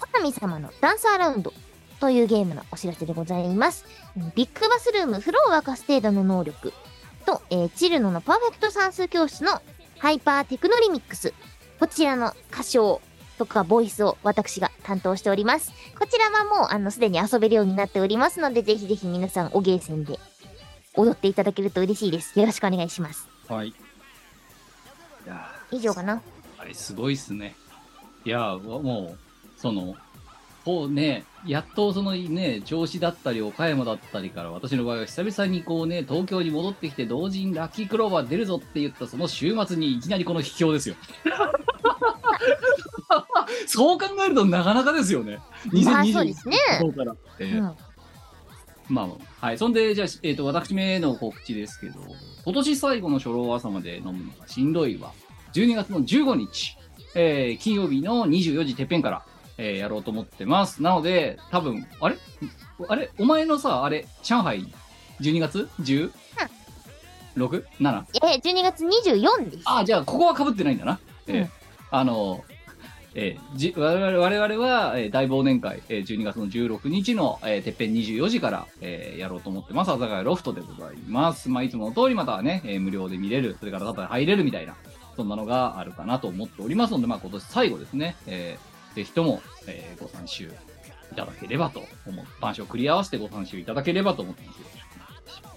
[0.00, 1.52] コナミ様のダンスアラウンド
[2.00, 3.84] というゲームのお知らせでございます。
[4.34, 6.72] ビッグバスルームフローを沸かす程度の能力
[7.24, 9.62] と、えーチルノのパーフェクト算数教室の
[10.02, 11.32] ハイパーテクノリミックス。
[11.78, 13.00] こちらの歌唱
[13.38, 15.72] ととかボイスを私が担当しております。
[15.98, 20.20] こちらはもう、あの、すでに遊べるようになっておりますので、ぜひぜひ皆さん、おゲーセンで
[20.94, 22.38] 踊っていただけると嬉しいです。
[22.38, 23.26] よろしくお願いします。
[23.48, 23.68] はい。
[23.68, 23.74] い
[25.26, 26.14] や以上かな？
[26.16, 26.20] ー
[26.58, 27.56] あれすごいっすね。
[28.24, 29.96] いやーもう、その、
[30.64, 40.94] こうね、やっとそのね、調子だったり岡山だったりから、私の場合は久々にこうね、東京に戻ってきて同時にラッキークローバー出るぞって言ったその週末にいきなりこの秘境ですよ。
[43.66, 45.38] そう考えるとなかなかですよね。
[45.84, 46.56] まあ、2020そうですね。
[46.80, 47.16] そうから。
[47.38, 47.76] えーうん。
[48.88, 49.08] ま
[49.40, 49.58] あ、はい。
[49.58, 52.00] そんで、じゃあ、えっ、と、私めの告知ですけど、
[52.44, 55.12] 今年最後の初老朝まで飲むのがしんどいわ。
[55.54, 56.76] 12月の15日、
[57.14, 59.24] えー金曜日の24時てっぺんから、
[59.58, 60.82] えーやろうと思ってます。
[60.82, 62.16] なので、多分、あれ？
[62.88, 63.10] あれ？
[63.18, 64.66] お前のさ、あれ、上海、
[65.20, 66.10] 12月？10?6?7?
[68.14, 69.62] えー、12月24です。
[69.66, 70.98] あ、じゃあ、ここは被ってないんだな。
[71.26, 71.50] えーうん
[71.94, 72.42] あの、
[73.14, 79.88] えーじ我々我々は、えー大忘年会、えー12月の16日の、えーてっぺん24時から、えーやろうと思ってます。
[79.90, 81.50] 阿佐ヶ谷ロフトでございます。
[81.50, 84.74] まあ、いつもの通りまたはね、えー無料で見れる、それからただ入れるみたいな、
[85.16, 90.52] そんなのがあるかなと思っておりますので、まあ、今年最後ですね、えーぜひとも、えーご参集
[91.12, 92.24] いただければと思う。
[92.38, 94.58] 万障繰り合わせてご参集いただければと思ってます。
[94.60, 94.86] よろしく
[95.26, 95.48] おしま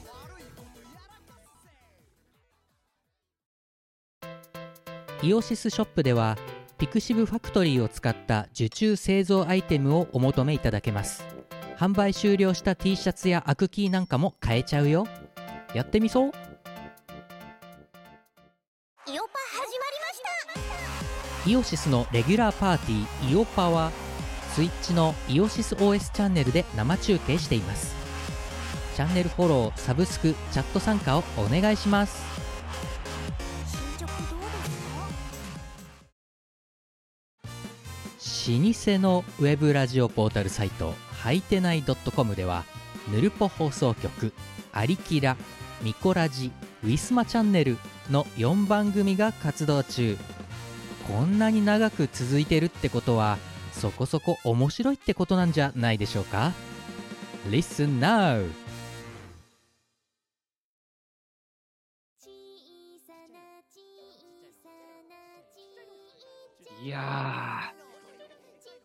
[5.22, 6.38] すイオシスショップでは
[6.78, 11.26] pixivFACTORY を使った受注製造アイテムをお求めいただけます
[11.78, 15.08] 販売終了した T シャツやアクキーなんかも買えちゃうよ
[15.74, 16.32] やってみそう
[21.48, 23.92] イオシスのレギュラーパーティーイオパは
[24.54, 27.94] スイッチのイオシス OS チャンネルで生中継しています。
[28.96, 32.24] チャンネルフォローサブスクチャット参加をお願いします。
[38.48, 42.64] 老舗のウェブラジオポータルサイトはいてない .com では
[43.12, 44.34] ぬるぽ放送局
[44.72, 45.38] 「アリキラ」
[45.82, 46.52] 「ミコラジ」
[46.84, 47.78] 「ウィスマチャンネル」
[48.10, 50.18] の4番組が活動中。
[51.08, 53.38] こんなに長く続いてるってことは
[53.72, 56.52] そこそこ面白いってことなんじゃないでしょうか
[57.50, 58.50] ？Listen now!
[66.84, 67.74] いや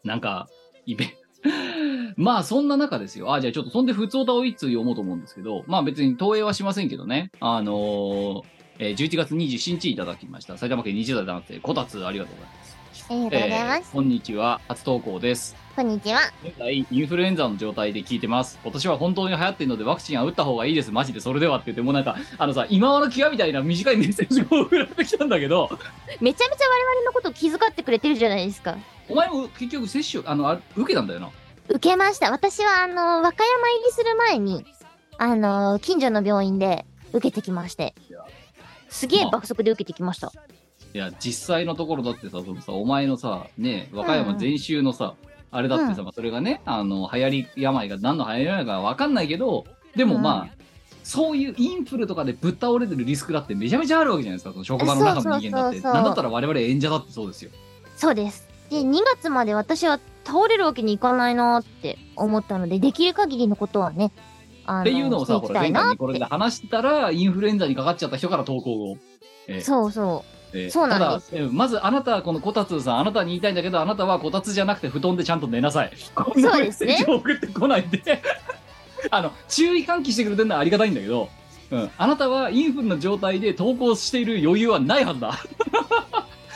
[0.04, 0.48] ー、なんか、
[0.86, 1.18] イベ
[2.16, 3.34] まあ、そんな中ですよ。
[3.34, 7.30] あ、じゃあちょっと、そんで、普通歌を一通読もうと思うんですけど、まあ別に投影はしませんけどね。
[7.40, 10.56] あのーえー11月27日いただきました。
[10.56, 12.78] 埼玉県20代男性、こたつありがとうございます。
[13.10, 13.78] ありがとうございます。
[13.78, 15.54] えーこんにちは、初投稿です。
[15.76, 16.20] こんにちは。
[16.42, 18.58] 現在、インフルエンザの状態で聞いてます。
[18.62, 20.90] 今年は本当に流行ってるのでワクチンは打った方がいいです。
[20.92, 25.68] マジでそれではって言って、もうなんか、あのさ、今和の際みたいな短いメッセージを送られてきたんだけど、
[26.22, 28.78] めちゃめちゃ我々のこと気遣ってくれてるじゃないですか。
[29.10, 31.28] お前も結局接種、あの、あ受けたんだよな。
[31.68, 32.30] 受けました。
[32.30, 34.64] 私は、あの、和歌山入りする前に、
[35.18, 38.20] あの、近所の病院で受けてきましていや。
[38.90, 40.32] すげえ爆速で受けてきました。
[40.92, 45.14] いや、実際のところだってさ、そのさ、お前のさ、ね、和歌山全集のさ、
[45.52, 49.64] あれだってさ、うんまあそれがね、あの、流行り病が何の流行り病かわかんないけど、
[49.94, 50.54] でもまあ、
[51.04, 55.80] そういうインフルとかでぶっ倒れてるリスクだってめちゃめちゃあるわけじゃないですか、その職場の中の人間だって。
[55.80, 57.50] なんだったら我々演者だってそうですよ。
[57.96, 58.48] そうです。
[58.70, 64.12] で、2月まで私は倒れるわけにいかないなって思ったので、できる限りのことはね、
[64.68, 66.24] っていうのをさ、していほら、前回にこれでて。
[66.26, 68.96] 話したら、インフルエンザにかかっちゃった人から投稿を。
[69.48, 75.92] えーそうそえーそうなんですただ、えーまずあなた、このこたつさん、あなたに言いたいんだけど、あなたはこたつじゃなくて布団でちゃんと寝なさい。
[76.14, 78.22] こんなメッセージを送ってこないで。
[79.10, 81.28] あの、注意喚起してくれてるのはありがたいんだけど、
[81.70, 85.28] うん、あなたはインフルの状態で投稿している余裕はないはずだ。
[85.28, 85.32] う。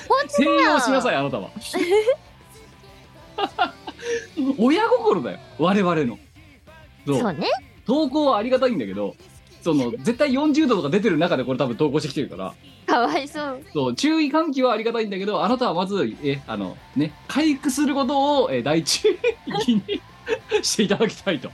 [0.09, 1.51] 本当静だよ養しなさい、あなたは。
[4.59, 6.19] 親心だよ、我々の。
[7.07, 7.49] そうね。
[7.87, 9.17] 投稿はありがたいんだけど、
[9.63, 12.55] その、絶対40度とか出てる中でこれ多分投稿してきてるから、
[12.87, 13.63] かわいそう。
[13.73, 19.83] そう、注意喚起はありがたいんだけど、あなたはまず、え、あの、ね、回復することを、え、第一義に
[20.63, 21.49] していただきたいと。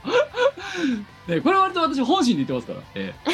[1.27, 2.79] ね、これは割と私本心で言ってますから。
[2.95, 3.31] えそ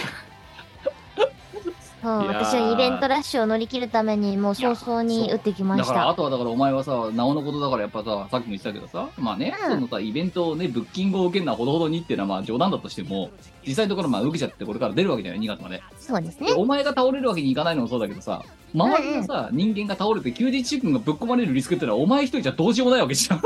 [2.04, 6.16] う、いやー私はイベントラッシュを乗り切るために、もう早々に打ってきまだから、あした。
[6.16, 13.30] とはだからお前はさ、なおのことだからやっぱさ、さっきも言ってたけどさ、まあね、うんそのさ、イベントをね、ブッキングを受けるのはほどほどにっていうのはまあ冗談だとしても、
[13.66, 15.82] 実際のところまあ受けちゃってこれから出るわけじゃない、2月まで。
[16.00, 16.54] そうですねで。
[16.54, 18.44] お前が倒れるわけにいかないのもそうだけどさ、
[18.74, 23.40] 周りのさ、人間が倒れて休日出勤がぶっ込まれるリスクってのはお前一人じゃどうしようもないわけじゃん。
[23.40, 23.46] そ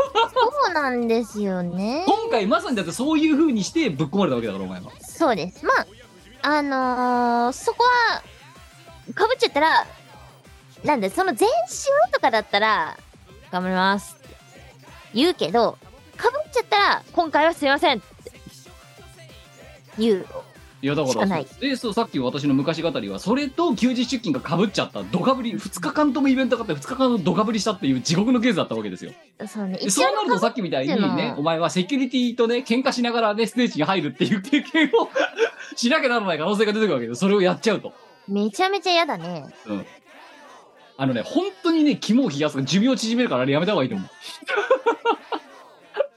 [0.71, 2.05] うなんですよね。
[2.07, 4.91] 今回まさにだってそういう風にしてぶっ込まれたわけだからお前は。
[5.01, 5.65] そうです。
[5.65, 5.85] まあ、
[6.43, 8.21] あのーそこは、
[9.13, 9.87] かぶっちゃったら、
[10.83, 12.97] なんだ、その前週とかだったら、
[13.51, 14.35] 頑張りますって
[15.13, 15.77] 言うけど、
[16.17, 18.31] かぶっちゃったら、今回はすいませんって
[19.97, 20.25] 言う。
[20.83, 29.11] いやだからでそうさっき私の昔語りはそれと休日出勤がかぶっちゃったドカぶり2日間ともイベントがあって2日間のドカぶりしたっていう地獄のケースだったわけですよ。
[29.47, 35.09] そうね、そうなるとさっきみたいにねお前はセキュリティとね喧嘩しながらねステージに入るっていう経験を
[35.77, 37.93] しなきゃならない可能性が出てくるわけでそれをやっちゃうと
[38.31, 39.53] めちゃめちゃ嫌だね。
[40.97, 44.09] あのね本当にね肝を冷やすから寿命を縮めるからあれやめた方がいいと思う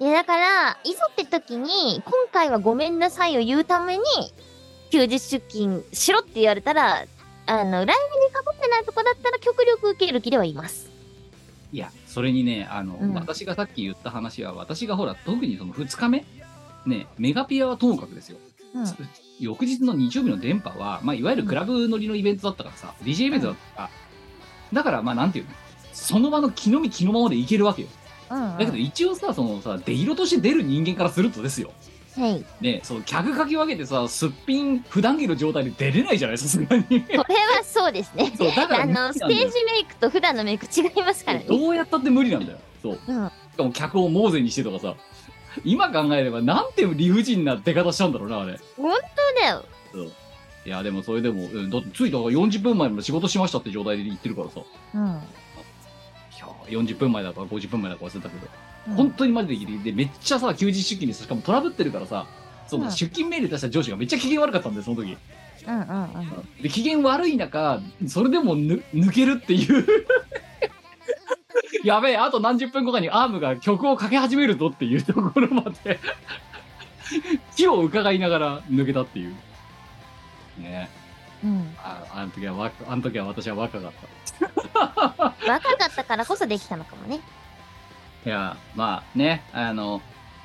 [0.04, 4.04] いや、だから、いざって時に、今回はごめんなさいを言うために、
[4.90, 7.06] 休日出勤しろって言われたら、
[7.46, 10.94] あの、来年にかぶってないとこだったら極力受ける気ではいます。
[11.74, 16.24] いやそれにねあの、うん私がさっき言った話は私がほら特にその2日目
[16.86, 18.38] ねメガピアはともかくですよ
[18.74, 18.86] うん。
[19.40, 23.82] 翌日の日曜日の電波は、まあ、いわゆるクラブ乗りのイベントだったからさ、DJ イベントだったか。
[23.82, 23.90] ら、
[24.72, 25.50] だからまあなんていうの？
[25.92, 27.88] その場の気の身気のままでいけるわけよ。
[28.30, 31.72] うん、だけど一応さそのさ出色として出る人間からするとですよ。
[32.16, 32.44] はい。
[32.60, 36.38] ねその客かき分けてさすっぴん普段着の状態で出れないじゃない？
[36.38, 36.82] さすがに。
[36.84, 37.24] これは
[37.64, 38.32] そうですね。
[38.36, 41.46] そうだからあの、ステージメイクと普段のメイク違いますからね。
[41.48, 42.58] どうやったって無理なんだよ。
[42.82, 42.98] そう。
[43.06, 43.30] うん。
[43.52, 44.94] しかも客をモーゼにしてとかさ
[45.64, 48.59] 今考えればなんて理不尽な出方したんだろうなあれ。
[48.76, 48.92] 本
[49.36, 49.64] 当だよ。
[49.92, 50.12] そう。
[50.66, 54.61] いやでもそれでも、うん、だってついたから40分前まで仕事しましたって状態で言ってるからさ。
[54.61, 55.07] いうん。
[55.07, 55.20] や
[56.68, 58.48] 40分前だから50分前だか忘れたけど、
[58.88, 58.94] うん。
[58.94, 62.26] 本当にマジでギリでめっちゃさ休日出勤でさしかもトラブってるからさ
[62.66, 62.90] そのうん。
[62.90, 65.16] 出勤メール出した上司がめっちゃ機嫌悪かったんだよその時。
[65.66, 66.62] うんうんうん。
[66.62, 69.86] で機嫌悪い中それでもぬ抜けるっていう
[71.84, 75.98] やべえあと何十分後かにアームが曲をかけ始めるぞっていうところまで
[77.57, 79.34] 気を伺いながら抜けたっていう
[80.59, 80.88] ね
[81.44, 81.76] うん。
[81.78, 83.92] ああの時はわあの時は私は若かっ
[84.38, 84.46] た
[85.46, 87.20] 若かったからこそできたのかもね。
[88.24, 90.00] いや、まあね、あの、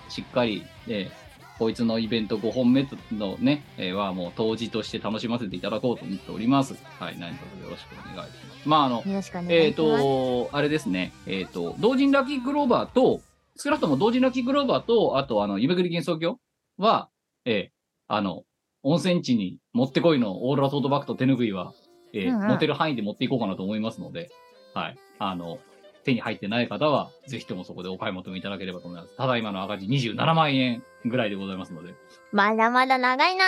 [0.09, 1.29] しっかり、えー
[1.59, 6.73] こいつのイベント5本目のね、えーはもう当時として楽しませていただこうと思っております。
[6.97, 8.48] はい、何卒よろしくお願いします。
[8.65, 9.75] まああの、えっ、いします。
[9.75, 13.21] と、あれですね、えっ、と、同人ラッキークローバーと、
[13.57, 16.39] 少なくとも同人ラッキークローバーと、あと、あの、夢ぐり幻想郷
[16.77, 17.09] は、
[17.45, 18.43] えーあの、
[18.83, 21.73] 温泉地にもってこいのオーロラトートバッグと手ぬぐいは、
[22.13, 24.29] えーうんうん持てる範囲で持っていこうかなと思いますので、
[24.73, 24.97] はい。
[25.19, 25.59] あの、
[26.03, 29.15] 手に入ってない方は、ぜひともそこでお買い求めいただければと思います。
[29.15, 31.93] ただいまの赤字27万円ぐらいでございますので。
[32.31, 33.45] まだまだ長いな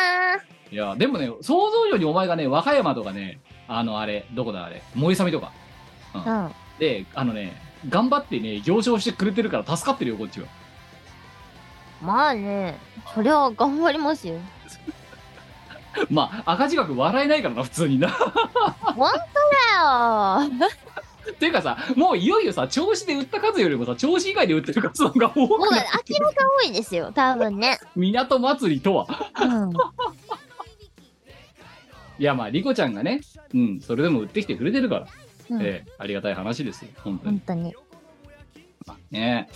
[0.70, 5.52] ーいや、でもね、想像以上にお前がね、和歌山とかね、あの、あれ、どこだあれ、燃えさみとか。
[6.14, 6.52] うんうん。
[6.80, 7.56] で、あのね、
[7.88, 10.48] 頑張ってね、行商してくれてるから助かってるよ、こっちは。
[12.02, 12.78] まあね、
[13.14, 14.40] それは頑張りますよ。
[16.10, 18.10] まあ、赤字額笑えないからな、普通にな。
[18.10, 18.30] 本
[18.96, 20.68] 当だよ
[21.32, 27.80] っ ていうかさ、もういよいよさ、調子で売った数よりもさ、調子以外で売ってる数の方が多もうくな明らか多いですよ、多分ね。
[27.96, 29.08] 港祭りとは。
[29.40, 29.74] うん。
[32.22, 35.08] いや、まあ、リコちゃんがね、うん、それでも売ってきてくれてるから、
[35.50, 37.48] うん、ええありがたい話ですよ、本当に本。
[37.48, 37.74] 当に。
[39.10, 39.50] ね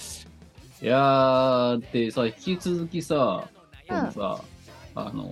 [0.82, 3.48] いやー、でさ、引き続きさ、
[3.88, 4.42] このさ、
[4.96, 5.32] あの、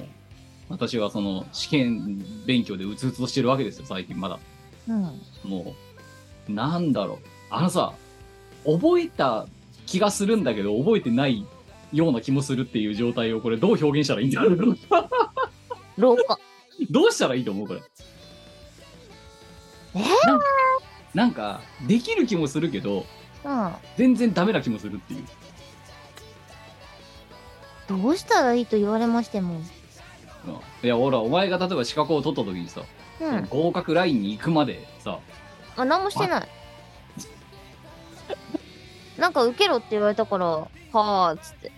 [0.69, 4.38] 私はその試験勉強でうつうつとしてるわけですよ、最近まだ。
[4.88, 5.01] うん。
[5.43, 5.73] も
[6.47, 7.17] う、なんだろう。
[7.49, 7.93] あのさ、
[8.63, 9.47] 覚えた
[9.88, 11.47] 気がするんだけど、覚えてない
[11.93, 14.77] ような気もするっていう状態をこれどう表現したらいいんだろう。
[15.97, 16.38] 廊下。
[16.89, 17.82] どうしたらいいと思うこれ？
[19.95, 20.39] えなん
[21.13, 23.05] なんか、できる気もするけど、
[23.43, 23.74] うん。
[23.97, 25.26] 全然ダメな気もするっていう。
[27.88, 29.55] どうしたらいいと言われましても。
[29.55, 29.63] うん
[30.82, 32.82] いや、ほら、お前が例えば資格を取った時にさ、
[33.21, 33.47] うん。
[33.49, 35.19] 合格ラインに行くまでさ、
[35.78, 36.47] あ、何もしてない。
[39.17, 41.71] なんか受けろって言われたから、はあ、つって。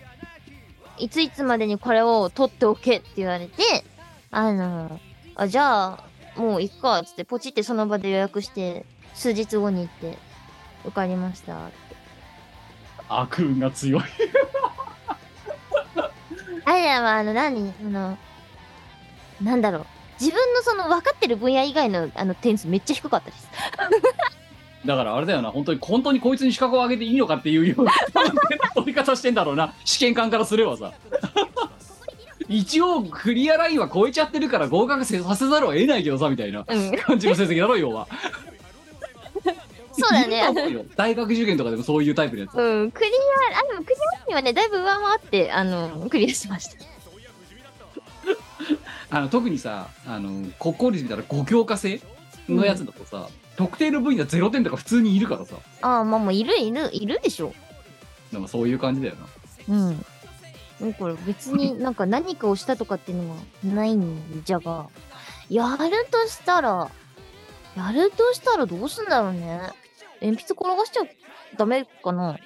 [0.98, 3.84] いついつまでにこれを取っておけって言われて、
[4.30, 5.00] あの、
[5.34, 6.04] あ、じゃあ、
[6.36, 10.18] もう行くか、つって、ポチってその場で予約して、数日後に行って、
[10.84, 11.96] 受かりましたって。
[13.08, 14.02] 悪運が強い。
[16.64, 17.72] あれらは、あの、何？
[17.80, 18.18] あの、
[19.42, 19.86] なんだろう。
[20.20, 23.48] 自分のその分かってる分野以外のあの点数めっちゃ低かったです。
[24.84, 27.92] だからあれだよな、本当に、本当にこいつに資格を上げていいのかっていうような
[28.74, 30.92] 取り方してんだろうな、試験官からすればさ。
[32.48, 36.96] 一応、クリアラインは超えちゃってるから合格せさせざるを得ないけどさ、みたいなうん。
[36.96, 38.06] 感じの成績だろ、要は。
[39.98, 42.54] そうだねいると思うよ大学受験とかでもそういうタイプのやつ。
[42.54, 43.10] うん、クリ
[43.54, 46.84] ア、あ、でもクリアにはね、だいぶ上回って、あの、クリアしました。
[49.16, 52.00] あの特にさ、あの、国公立みたいな5教科制
[52.48, 57.54] のやつだとさ、特定の部位が0点とか普通にいるからさああ、まあもういるいる、いるでしょ。
[58.32, 59.14] なんかそういう感じだよ
[59.68, 60.06] なうん。
[60.80, 64.88] だから別になんか何かをしたとかっていうのはないんじゃが、
[65.48, 66.90] やるとしたら、
[67.76, 69.60] やるとしたらどうすんだろうね。
[70.20, 71.02] 鉛筆転がしちゃ
[71.56, 72.38] ダメかな。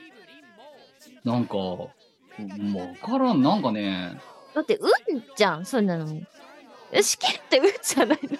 [1.24, 1.88] なんかわ
[3.02, 4.18] からんなんかね
[4.54, 4.90] だって、うん
[5.36, 6.06] じゃん、そんなの。
[7.02, 8.38] 試験ってうんじゃないの。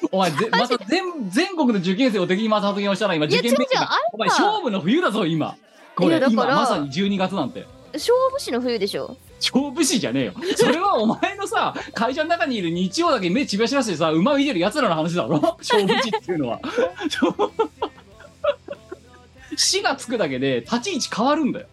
[0.12, 5.56] お前ぜまた全全国の受験生を敵に回す発言をしたら今受験勉強違う違うあお前勝負の冬だぞ今
[5.96, 7.66] これいやだから今まさに12月なんて。
[7.92, 9.16] 勝負師の冬でしょ。
[9.40, 10.34] 勝負師じゃねえよ。
[10.54, 15.40] それはお前のさ会社の中にいる日曜だけ目ちばしらしてさ馬見てる奴らの話だろ。
[15.58, 16.60] 勝負師っていうのは。
[19.56, 21.66] 死がつくだけで立ち位置変わるんだよ。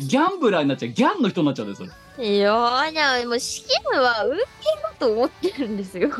[0.00, 0.92] ギャンブラーになっちゃう。
[0.92, 1.86] ギャンの人になっちゃうんだよ
[2.16, 2.26] それ。
[2.26, 4.40] いやー、じゃあもう試験は運気
[4.82, 6.10] だと思ってるんですよ。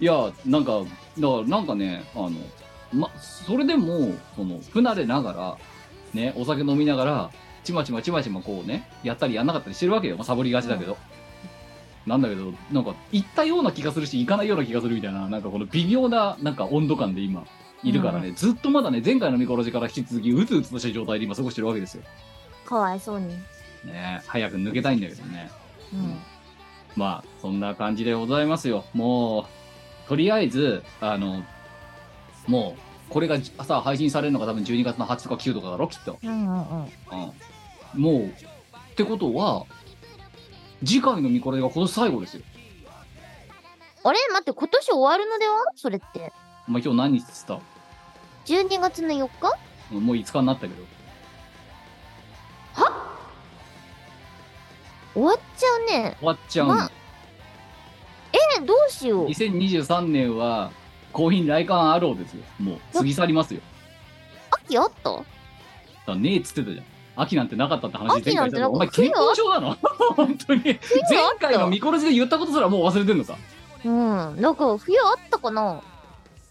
[0.00, 0.88] いやなんかだか
[1.18, 2.32] らなんかねあの
[2.94, 5.58] まそれでもその不慣れながら
[6.12, 7.30] ねお酒飲みながら
[7.64, 10.96] ちまちまちまちまこうねやったりやんなかったりしてるわけよ、まあ、サボりがちだけど、
[12.06, 17.46] なんだけどなんか行ったような気がするし行かないような気がするみたいななんかこの微妙ななんか温度感で今
[17.82, 22.02] いるからね、ずっとまだね前回のミコロジから引き続きうつうつとした状態で今過ごしてるわけですよ。
[22.64, 23.28] かわいそうに。
[23.84, 25.50] ね早く抜けたいんだけどね。
[25.92, 26.18] うん。
[26.96, 28.84] まあ、そんな感じでございますよ。
[28.94, 31.42] もう、とりあえず、あの、
[32.46, 36.18] もう、これが朝配信されるのが多分12月の8とか9とかだろ、きっと。
[36.22, 36.84] うんうんうん。
[36.84, 38.00] うん。
[38.00, 38.30] もう、っ
[38.96, 39.66] てことは、
[40.84, 42.42] 次回のミコレが今年最後ですよ。
[44.04, 44.18] あれ？
[44.32, 45.54] 待って、今年終わるのでは？
[45.76, 46.32] それって。
[46.66, 47.60] まあ今日何日っつった
[48.46, 49.98] ？12月の4日？
[49.98, 50.74] もう5日になったけど。
[55.14, 56.16] 終わっちゃうね。
[56.18, 56.90] 終わっちゃうま
[58.32, 59.28] え、どうしよう。
[59.28, 60.72] 2023年は、
[61.14, 62.42] コーヒー来館アローですよ。
[62.58, 63.60] もう、過ぎ去りますよ。
[64.50, 65.24] 秋あった
[66.06, 66.84] だねえっつってたじゃん。
[67.16, 69.76] 秋なんてなかったって話秋なんてなんかお前健康症なの？
[70.16, 70.62] 本当に。
[70.64, 70.78] 前
[71.40, 73.36] 回のミコロジで言ったことすらもう忘れてんのか
[73.84, 74.40] うん。
[74.40, 75.80] なんか冬あったかな？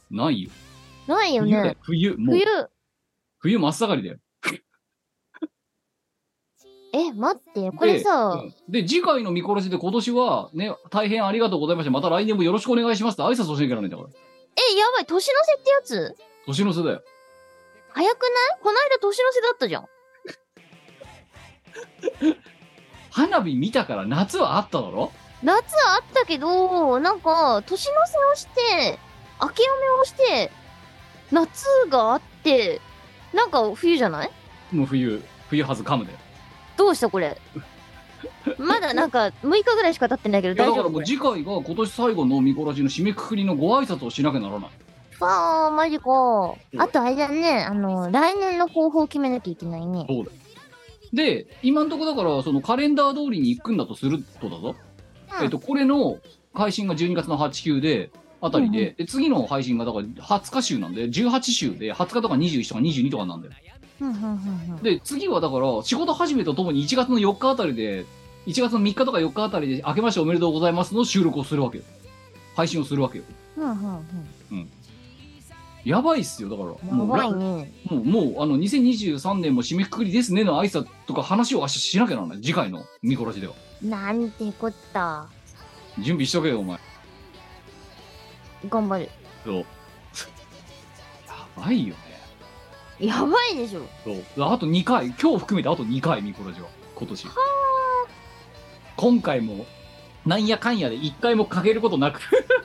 [0.09, 0.49] ないよ。
[1.07, 1.75] ないよね。
[1.81, 2.45] 冬、もう冬。
[3.39, 4.17] 冬真っ盛りだよ。
[6.93, 11.91] え、待って、これさ、で、次回のミコロジで今年はね、大変ありがとうございました。
[11.91, 14.09] また来年もよろしくお願いしますって挨拶をしなきゃいけないんだから。
[14.55, 17.01] え、やばい、年の瀬ってやつ年の瀬だよ。
[17.91, 18.59] 早くない？
[18.61, 19.87] この間年の瀬だったじゃん。
[23.11, 25.11] 花火見たから夏はあっただろ？
[25.43, 28.99] 夏はあったけど、なんか、年の瀬をして、
[29.41, 30.51] 明けおめをして、
[31.31, 32.79] 夏があって、
[33.33, 34.31] なんか冬じゃない？
[34.71, 36.17] もう冬、冬はずかむだよ。
[36.77, 37.37] どうしたこれ？
[38.57, 44.69] まだなんか6日ぐらいしか経ってないけど大丈夫これからもう次回が今年最後のミコラジの締めくくりのご挨拶をしなきゃならない。
[45.19, 46.03] わあ、マジか。
[46.77, 50.05] あとあれだね、あの、来年の方法を決めなきゃいけないね。
[50.07, 50.37] そうだよ。
[51.13, 54.75] で、今んとこだから、そのカレンダー通りに行くんだとするとだぞ。
[55.39, 56.19] うんえっと、これの
[56.53, 58.11] 配信が12月の8、9で、
[58.41, 63.53] あたりで、うんうで、次の配信がだから20日週なんで、18週で、20日とか21とか22とかなんだよ。
[64.81, 68.05] で、次はだから、仕事始めとともに1月の4日あたりで、
[68.47, 71.83] 1月の3日とか4日あたりで、明けましておめでとうございますの収録をするわけよ。
[72.55, 73.23] 配信をするわけよ。
[73.57, 74.07] うんうん
[74.51, 74.69] うん
[75.85, 76.95] やばいっすよ、だから。
[76.95, 77.73] もうね。
[77.89, 82.37] もう、もう、あの、2023年も締めくくりですねの挨拶とか話を明日しなきゃならない。
[82.37, 83.53] 次回のミコラジでは。
[83.81, 85.27] なんてこった。
[85.99, 86.79] 準備しとけよ、お前。
[88.69, 89.09] 頑張る。
[89.43, 89.55] そう。
[89.57, 89.65] や
[91.57, 92.12] ばいよね。
[93.05, 93.81] やばいでしょ。
[94.03, 94.43] そう。
[94.43, 96.67] あと2回、今日含めてあと2回、ミコラジは。
[96.95, 97.27] 今年。
[98.95, 99.65] 今回も、
[100.25, 102.21] なんやかんやで1回もかけることなく、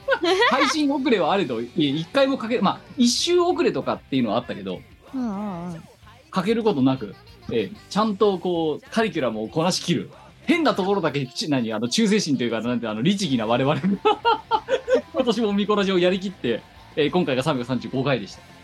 [0.50, 4.80] 配信遅れはあれど、いえ、1回もかける、まあ、1周遅れとかっていうのはあったけど、
[5.14, 5.82] うんうんうん。
[6.30, 7.16] かけることなく、
[7.50, 10.10] ええちゃんとこう、カリキュラムをこなしきる。
[10.46, 13.82] 変なところだけ、ち何、あの、忠誠心というか、なんて、あの、律儀な我々が、
[15.12, 16.62] 今年もミコラジをやりきって、
[16.96, 18.58] えー今回が335回でした。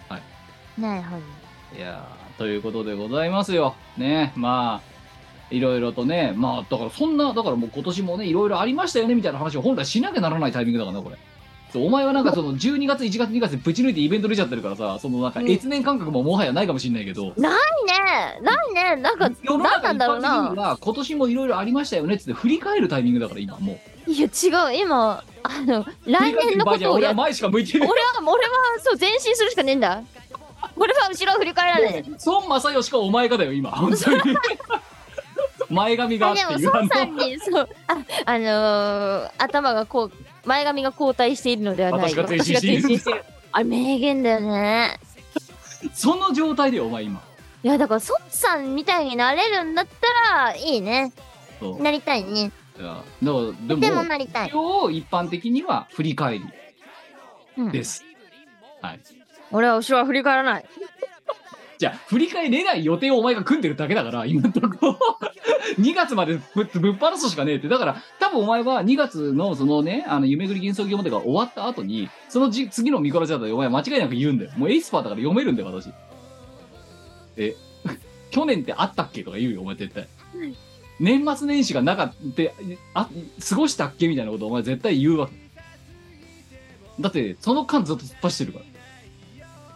[0.78, 1.43] なるほど。
[1.76, 3.74] いやーということでございますよ。
[3.96, 4.94] ね、まあ、
[5.54, 11.16] いろいろとね、まあ、だからそんな、だからもう今年もね、いろいろありましたよね、みたいな話を本来しなきゃならないタイミングだからな、これ。
[11.72, 18.52] そうお前はなんかその12月、1月、2月でぶち抜いてイベント出ちゃってるからさ、そのなんかうん越年感覚ももはやないかもしれないけど、ないねな
[18.92, 20.56] いねなんか、世のなんだろうなに。
[20.56, 23.72] は今年もいろいろありましたよねっつって振り返るタイミングだから今も
[24.06, 24.10] う。
[24.10, 24.76] いや、違う。
[24.76, 27.78] 今、あの、振り返って来年のる場合じゃことをやっ俺は前しか向いてる。
[27.80, 28.38] 俺は、俺は、
[28.78, 30.02] そう、前進するしかねえんだ。
[30.76, 32.04] 俺は後ろを振り返らない。
[32.26, 33.70] 孫正義かお前かだよ今。
[33.72, 34.36] 本当に。
[35.70, 37.96] 前髪があっていう孫さんに、そう、あ、
[38.26, 40.12] あのー頭がこう、
[40.46, 42.82] 前髪が交代しているのではない私が前進している。
[42.82, 43.24] 私が前進してる。
[43.52, 44.98] あれ名言だよね。
[45.92, 47.22] その状態でお前今。
[47.62, 51.12] いやだからソッツさんみたいになれるんだったらいいね。
[51.78, 52.52] なりたいね。
[52.78, 54.48] いやだからでもでもなりたい。
[54.48, 56.44] 一応一般的には振り返り
[57.56, 57.72] うん。
[57.72, 58.04] です、
[58.82, 59.00] はい
[59.54, 60.64] 俺は後ろは振り返らない。
[61.78, 64.68] じゃあ振り返れない予定をお前が組んでるだけだから今のとこ。
[64.82, 64.98] ろ
[65.78, 67.68] 2月までぶぶっ放すしかねえって。
[67.68, 74.50] だから多分お前は2月のそのねあの夢ぐり幻想業までが終わった後にそのじ次のミコラジだとお前間違いなく言うんだよ。
[74.56, 75.88] もうエイスパーだから読めるんだよ私。
[77.36, 77.54] え
[78.32, 80.08] 去年ってあったっけとか言うよお前絶対。
[80.98, 82.54] 年末年始がなかって
[82.92, 83.08] あ
[83.48, 85.34] 過ごしたっけみたいなことをお前絶対言うわけ。
[86.98, 88.73] だってその間ずっと突っ走ってるから。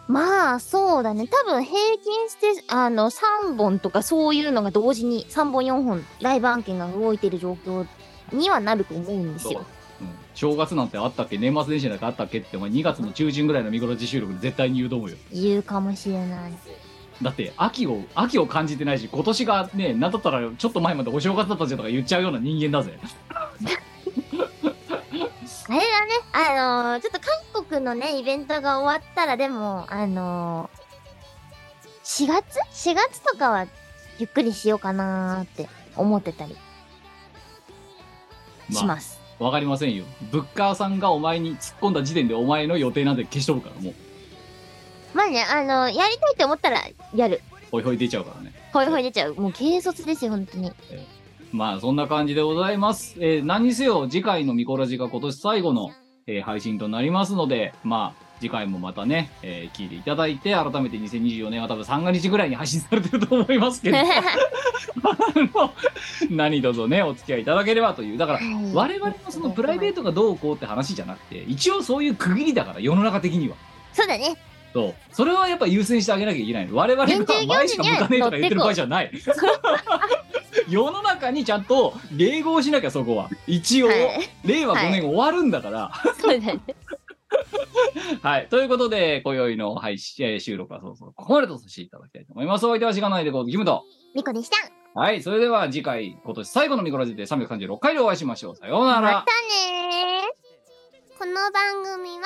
[0.09, 1.27] まあそうだね。
[1.27, 7.85] 多分平均してあの3本とかそういうのが同時に3本4本ライブ案件が動いてる状況
[8.33, 9.63] にはなると思うんですよ。
[10.01, 10.03] う。
[10.03, 10.07] ん。
[10.33, 11.37] 正月なんてあったっけ？
[11.37, 15.17] 年末年始なんかあったっけってお前2月の中旬ぐらいの見頃自収録で絶対に言うと思うよ。
[15.31, 16.53] 言うかもしれない。
[17.21, 22.97] だって秋を秋を感じてないし今年がねなんだったらちょっと前までお正月だったじゃんとか言っちゃうような人間だぜ
[25.69, 26.13] あれだね。
[26.33, 27.19] あのーちょっと
[27.53, 33.67] 韓国のねイベントが終わったらでもあのー、4月 ?4 月とかは
[34.17, 36.55] ゆっくりしようかなーって思ってたり
[38.71, 40.05] しまます、あわかりませんよ。
[40.31, 43.93] ブッカーさんがお前に突っ込んだ時点でお前の予定なんて消しとるからもう。
[45.13, 46.81] まあねあのーやりたいと思ったら
[47.13, 47.41] やる。
[47.69, 48.53] ほいほい出ちゃうからね。
[48.73, 49.35] ほいほい出ちゃう。
[49.35, 50.71] もう軽率ですよ本当に
[51.51, 53.15] まあそんな感じでございます。
[53.19, 55.89] えー何にせよ次回のミコラジが今年最後の、
[56.27, 63.97] えー配信となりますので、まあ次回もまたね、えー聞いていただいて、改めて2024年は多分三が日ぐらいに配信されてると思いますけど、
[66.29, 68.17] 何卒ね、お付き合いいただければという。
[68.17, 73.55] だからはい我々のそのプライベートがどうこうって話じゃなくて、一応そういう区切りだから世の中的には。
[73.93, 74.35] そうだね
[74.73, 74.95] そう。
[75.11, 76.75] それはやっぱ優先してあげなきゃいけないの。
[76.75, 79.11] 我々が前しか向かねえとか言ってる場合じゃない。
[80.69, 83.29] 世の中にちゃんと迎合しなきゃそこは。
[83.47, 85.91] 一応、はい令和5年終わるんだから。
[86.19, 86.59] そうだね
[88.21, 88.47] はい。
[88.49, 92.65] ということで、今宵の配信、えー収録はそうそう、ここまでとさせていただきたいと思います。
[92.65, 93.83] お相手は時間ないでこう、キムと。
[94.15, 94.57] みこでした
[94.99, 95.21] はい。
[95.21, 98.55] それでは次回、今年最後のミコラジで336回でお会いしましょう。
[98.55, 99.01] さようなら。
[99.01, 102.25] またねーこの番組は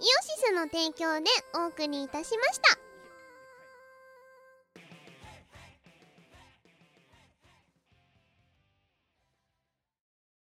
[0.00, 2.91] イオシスの提供でお送りいたしました